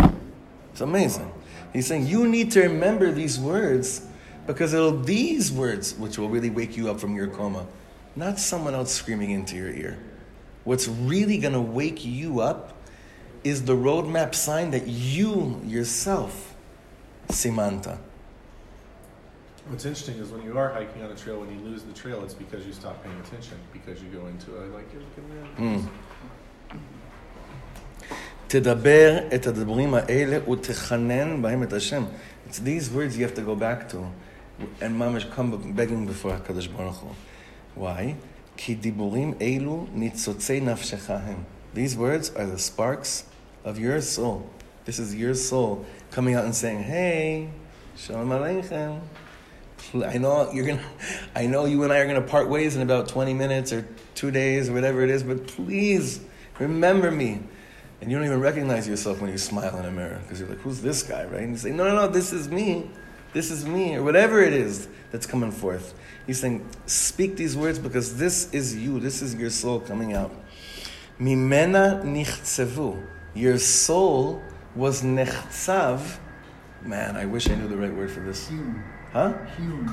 It's 0.72 0.82
amazing. 0.82 1.32
He's 1.74 1.88
saying 1.88 2.08
you 2.08 2.28
need 2.28 2.52
to 2.52 2.62
remember 2.62 3.12
these 3.12 3.40
words 3.40 4.06
because 4.48 4.74
it'll 4.74 5.00
these 5.00 5.52
words 5.52 5.94
which 5.96 6.18
will 6.18 6.30
really 6.30 6.50
wake 6.50 6.76
you 6.78 6.90
up 6.90 7.00
from 7.00 7.16
your 7.16 7.28
coma, 7.28 7.66
not 8.16 8.40
someone 8.40 8.74
else 8.76 8.92
screaming 8.92 9.32
into 9.32 9.56
your 9.56 9.70
ear. 9.70 9.98
What's 10.64 10.88
really 10.88 11.38
gonna 11.38 11.62
wake 11.62 12.06
you 12.06 12.40
up 12.42 12.74
is 13.44 13.64
the 13.66 13.76
roadmap 13.76 14.36
sign 14.36 14.72
that 14.72 14.86
you 14.88 15.60
yourself 15.66 16.54
simanta. 17.30 17.98
What's 19.69 19.85
interesting 19.85 20.17
is 20.19 20.31
when 20.31 20.43
you 20.43 20.57
are 20.59 20.69
hiking 20.69 21.03
on 21.03 21.11
a 21.11 21.17
trail, 21.17 21.41
when 21.41 21.51
you 21.51 21.61
lose 21.69 21.83
the 21.83 21.93
trail, 21.93 22.23
it's 22.23 22.35
because 22.35 22.65
you 22.65 22.73
stop 22.73 23.03
paying 23.03 23.19
attention 23.25 23.59
because 23.73 24.01
you 24.03 24.09
go 24.11 24.27
into 24.29 24.49
a 24.61 24.63
like 24.77 24.89
you're 24.93 25.03
looking 25.03 25.27
around. 25.33 25.57
Mm. 25.59 25.89
תדבר 28.49 29.19
את 29.35 29.47
הדיבורים 29.47 29.95
האלה 29.95 30.51
ותכנן 30.51 31.43
בהם 31.43 31.63
את 31.63 31.73
השם. 31.73 32.05
It's 32.49 32.59
these 32.59 32.91
words 32.91 33.17
you 33.17 33.25
have 33.27 33.35
to 33.35 33.43
go 33.43 33.57
back 33.57 33.89
to. 33.89 33.97
And 34.81 35.01
mamash 35.01 35.31
come 35.35 35.73
begging 35.73 36.07
before 36.07 36.31
HaKadosh 36.33 36.69
Baruch 36.77 36.97
Hu. 37.03 37.09
Why? 37.75 38.15
כי 38.57 38.75
דיבורים 38.75 39.35
אלו 39.41 39.87
ניצוצי 39.93 40.61
נפשך 40.61 41.11
הם. 41.11 41.43
These 41.75 41.97
words 41.97 42.31
are 42.37 42.47
the 42.47 42.59
sparks 42.59 43.25
of 43.65 43.79
your 43.79 44.01
soul. 44.01 44.49
This 44.87 44.99
is 44.99 45.15
your 45.15 45.35
soul 45.35 45.85
coming 46.11 46.35
out 46.37 46.45
and 46.45 46.55
saying, 46.55 46.85
hey, 46.85 47.49
shalom 47.97 48.31
aleichem. 48.31 49.01
I 49.94 50.18
know 50.18 50.52
you're 50.52 50.66
gonna. 50.66 50.84
I 51.36 51.48
know 51.48 51.66
you 51.66 51.84
and 51.84 51.92
I 51.92 52.00
are 52.00 52.08
gonna 52.08 52.22
part 52.22 52.50
ways 52.50 52.76
in 52.76 52.82
about 52.82 53.08
20 53.10 53.34
minutes 53.34 53.74
or 53.74 53.88
two 54.16 54.32
days 54.32 54.70
or 54.70 54.74
whatever 54.74 55.02
it 55.02 55.10
is. 55.10 55.24
But 55.24 55.48
please 55.48 56.22
remember 56.60 57.12
me. 57.12 57.42
And 58.00 58.10
you 58.10 58.18
don't 58.18 58.26
even 58.26 58.40
recognize 58.40 58.88
yourself 58.88 59.22
when 59.22 59.30
you 59.32 59.38
smile 59.38 59.78
in 59.78 59.86
a 59.86 59.92
mirror 59.92 60.20
because 60.24 60.40
you're 60.40 60.50
like, 60.50 60.60
"Who's 60.60 60.82
this 60.82 61.04
guy?" 61.04 61.26
Right? 61.26 61.44
And 61.44 61.52
you 61.52 61.58
say, 61.58 61.72
"No, 61.72 61.84
no, 61.84 61.96
no. 61.96 62.08
This 62.08 62.34
is 62.34 62.50
me. 62.50 62.90
This 63.34 63.52
is 63.52 63.66
me," 63.66 63.96
or 63.96 64.04
whatever 64.04 64.42
it 64.42 64.54
is 64.54 64.88
that's 65.12 65.28
coming 65.28 65.52
forth. 65.52 65.94
He's 66.26 66.40
saying, 66.40 66.68
"Speak 66.88 67.36
these 67.36 67.56
words 67.56 67.78
because 67.78 68.18
this 68.18 68.52
is 68.54 68.76
you. 68.76 69.00
This 69.00 69.22
is 69.22 69.36
your 69.36 69.50
soul 69.50 69.80
coming 69.80 70.14
out." 70.14 70.32
Mimena 71.20 72.04
nichtzevu. 72.04 73.06
Your 73.36 73.60
soul 73.60 74.42
was 74.76 75.04
nechtzav. 75.04 76.18
Man, 76.84 77.16
I 77.16 77.26
wish 77.26 77.50
I 77.50 77.56
knew 77.56 77.68
the 77.68 77.78
right 77.78 77.94
word 77.94 78.10
for 78.10 78.22
this. 78.22 78.48
Hmm. 78.48 78.80
Hewn. 79.13 79.13
Huh? 79.13 79.33
Hewn. 79.57 79.91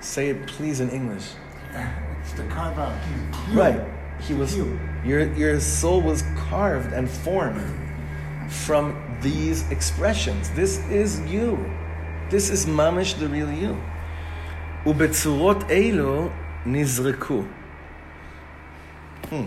Say 0.00 0.30
it, 0.30 0.46
please, 0.46 0.80
in 0.80 0.90
English. 0.90 1.32
It's 2.22 2.32
the 2.32 2.44
carve 2.44 2.78
out. 2.78 2.92
Hewn. 3.04 3.56
Right. 3.56 3.80
He 4.20 4.34
was. 4.34 4.54
Hewn. 4.54 4.80
Your 5.04 5.32
your 5.34 5.60
soul 5.60 6.00
was 6.00 6.22
carved 6.36 6.92
and 6.92 7.08
formed 7.08 7.62
from 8.50 8.96
these 9.20 9.68
expressions. 9.70 10.50
This 10.50 10.78
is 10.88 11.20
you. 11.30 11.58
This 12.30 12.50
is 12.50 12.66
mamish 12.66 13.18
the 13.18 13.28
real 13.28 13.52
you. 13.52 13.76
ובצורות 14.86 15.70
אלו 15.70 16.28
נזרקו. 16.66 17.44
Hmm. 19.30 19.46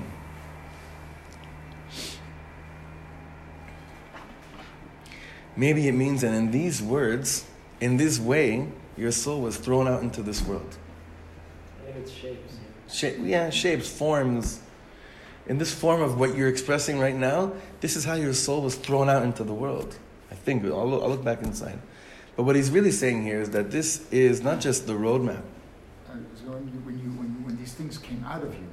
Maybe 5.56 5.88
it 5.88 5.94
means 5.94 6.22
that 6.22 6.34
in 6.34 6.52
these 6.52 6.82
words, 6.82 7.46
in 7.81 7.97
this 7.97 8.19
way, 8.19 8.69
your 8.97 9.13
soul 9.13 9.41
was 9.43 9.57
thrown 9.57 9.89
out 9.89 10.03
into 10.03 10.23
this 10.23 10.43
world. 10.43 10.77
I 11.87 11.99
it's 11.99 12.11
shapes. 12.11 12.55
Shape, 12.89 13.17
yeah, 13.21 13.51
shapes, 13.51 13.89
forms. 13.89 14.61
In 15.47 15.59
this 15.59 15.75
form 15.75 16.01
of 16.01 16.19
what 16.19 16.37
you're 16.37 16.49
expressing 16.49 16.99
right 16.99 17.15
now, 17.15 17.53
this 17.81 17.97
is 17.97 18.05
how 18.05 18.15
your 18.15 18.33
soul 18.33 18.63
was 18.63 18.77
thrown 18.77 19.11
out 19.11 19.23
into 19.23 19.45
the 19.45 19.53
world. 19.53 19.97
I 20.31 20.35
think. 20.35 20.65
I'll 20.65 20.89
look, 20.89 21.03
I'll 21.03 21.11
look 21.11 21.25
back 21.25 21.43
inside. 21.43 21.79
But 22.37 22.45
what 22.45 22.57
he's 22.57 22.71
really 22.71 22.91
saying 22.91 23.23
here 23.23 23.41
is 23.41 23.51
that 23.51 23.71
this 23.71 24.11
is 24.11 24.43
not 24.43 24.61
just 24.61 24.87
the 24.87 24.95
roadmap. 24.95 25.43
Uh, 26.09 26.15
so 26.35 26.51
when, 26.51 26.67
you, 26.67 26.81
when, 26.81 26.99
you, 26.99 27.11
when, 27.11 27.45
when 27.45 27.57
these 27.57 27.75
things 27.75 27.99
came 27.99 28.25
out 28.25 28.43
of 28.43 28.53
you, 28.55 28.67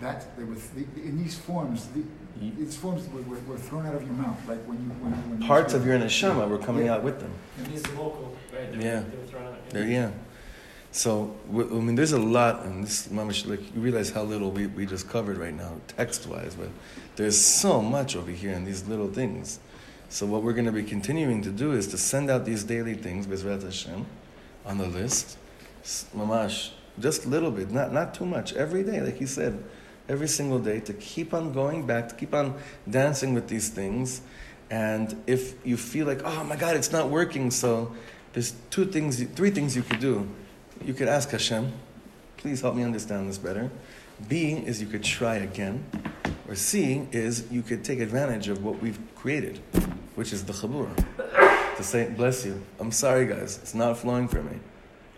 that 0.00 0.36
they 0.36 0.44
were 0.44 0.54
th- 0.56 0.86
in 0.96 1.16
these 1.22 1.36
forms. 1.38 1.88
The, 1.88 2.02
these 2.40 2.76
forms 2.76 3.08
were, 3.08 3.22
were, 3.22 3.38
were 3.46 3.56
thrown 3.56 3.86
out 3.86 3.94
of 3.94 4.02
your 4.02 4.12
mouth, 4.12 4.38
like 4.48 4.58
when 4.64 4.78
you 4.78 4.90
when, 5.02 5.12
when 5.30 5.46
Parts 5.48 5.72
speak. 5.72 5.82
of 5.82 5.86
your 5.86 5.98
neshama 5.98 6.48
were 6.48 6.58
coming 6.58 6.86
Yeah. 6.86 6.94
out 6.94 7.02
with 7.04 7.20
them. 7.20 7.30
It 7.64 7.72
is 7.74 7.82
vocal, 7.86 8.36
right? 8.52 8.70
They 8.72 8.78
were- 8.78 8.82
Yeah. 8.84 9.00
They 9.00 9.16
were 9.16 9.26
thrown 9.26 9.46
out. 9.46 9.88
Yeah. 9.88 10.10
So, 10.90 11.34
I 11.50 11.52
mean, 11.52 11.96
there's 11.96 12.12
a 12.12 12.18
lot, 12.20 12.64
and 12.64 12.84
this, 12.84 13.08
mamish, 13.08 13.48
like, 13.48 13.60
you 13.74 13.80
realize 13.80 14.10
how 14.10 14.22
little 14.22 14.52
we, 14.52 14.66
we 14.68 14.86
just 14.86 15.08
covered 15.08 15.38
right 15.38 15.54
now, 15.54 15.72
text 15.88 16.26
wise, 16.28 16.54
but 16.54 16.68
there's 17.16 17.40
so 17.40 17.82
much 17.82 18.14
over 18.14 18.30
here 18.30 18.52
in 18.52 18.64
these 18.64 18.86
little 18.86 19.08
things. 19.08 19.58
So, 20.08 20.24
what 20.24 20.44
we're 20.44 20.52
going 20.52 20.66
to 20.66 20.72
be 20.72 20.84
continuing 20.84 21.42
to 21.42 21.50
do 21.50 21.72
is 21.72 21.88
to 21.88 21.98
send 21.98 22.30
out 22.30 22.44
these 22.44 22.62
daily 22.62 22.94
things, 22.94 23.26
Bezrat 23.26 23.64
Hashem, 23.64 24.06
on 24.64 24.78
the 24.78 24.86
list. 24.86 25.36
Mamash, 26.16 26.70
just 27.00 27.24
a 27.24 27.28
little 27.28 27.50
bit, 27.50 27.72
not, 27.72 27.92
not 27.92 28.14
too 28.14 28.24
much, 28.26 28.52
every 28.52 28.84
day, 28.84 29.00
like 29.00 29.16
he 29.16 29.26
said, 29.26 29.62
every 30.08 30.28
single 30.28 30.58
day, 30.58 30.80
to 30.80 30.92
keep 30.94 31.32
on 31.34 31.52
going 31.52 31.86
back, 31.86 32.08
to 32.10 32.14
keep 32.14 32.34
on 32.34 32.54
dancing 32.88 33.34
with 33.34 33.48
these 33.48 33.68
things. 33.68 34.20
And 34.70 35.22
if 35.26 35.54
you 35.66 35.76
feel 35.76 36.06
like, 36.06 36.22
oh 36.24 36.44
my 36.44 36.56
God, 36.56 36.76
it's 36.76 36.92
not 36.92 37.10
working, 37.10 37.50
so 37.50 37.94
there's 38.32 38.54
two 38.70 38.84
things, 38.84 39.22
three 39.22 39.50
things 39.50 39.76
you 39.76 39.82
could 39.82 40.00
do. 40.00 40.28
You 40.84 40.94
could 40.94 41.08
ask 41.08 41.30
Hashem, 41.30 41.72
please 42.36 42.60
help 42.60 42.74
me 42.74 42.82
understand 42.82 43.28
this 43.28 43.38
better. 43.38 43.70
B 44.28 44.52
is 44.52 44.80
you 44.80 44.86
could 44.86 45.02
try 45.04 45.36
again. 45.36 45.84
Or 46.48 46.54
C 46.54 47.08
is 47.12 47.50
you 47.50 47.62
could 47.62 47.84
take 47.84 48.00
advantage 48.00 48.48
of 48.48 48.62
what 48.62 48.80
we've 48.80 48.98
created, 49.14 49.60
which 50.14 50.32
is 50.32 50.44
the 50.44 50.52
chabura. 50.52 50.94
To 51.76 51.82
say, 51.82 52.10
bless 52.10 52.44
you. 52.44 52.62
I'm 52.78 52.92
sorry, 52.92 53.26
guys. 53.26 53.58
It's 53.58 53.74
not 53.74 53.98
flowing 53.98 54.28
for 54.28 54.42
me. 54.42 54.58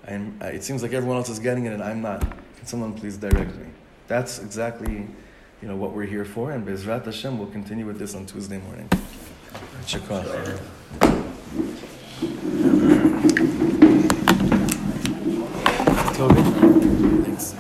I, 0.07 0.49
it 0.49 0.63
seems 0.63 0.83
like 0.83 0.93
everyone 0.93 1.17
else 1.17 1.29
is 1.29 1.39
getting 1.39 1.67
it 1.67 1.73
and 1.73 1.83
I'm 1.83 2.01
not. 2.01 2.21
Can 2.21 2.67
someone 2.67 2.95
please 2.95 3.17
direct 3.17 3.55
me? 3.57 3.67
That's 4.09 4.39
exactly 4.39 5.09
you 5.63 5.69
know, 5.69 5.77
what 5.77 5.93
we're 5.93 6.05
here 6.05 6.25
for. 6.25 6.53
And 6.53 6.67
Bezrat 6.67 7.05
Hashem 7.05 7.39
will 7.39 7.47
continue 7.47 7.87
with 7.87 7.99
this 7.99 8.15
on 8.15 8.27
Tuesday 8.27 8.59
morning. 8.59 8.89
Shakar. 9.85 10.25
Toby? 16.17 16.43
Thanks. 17.25 17.55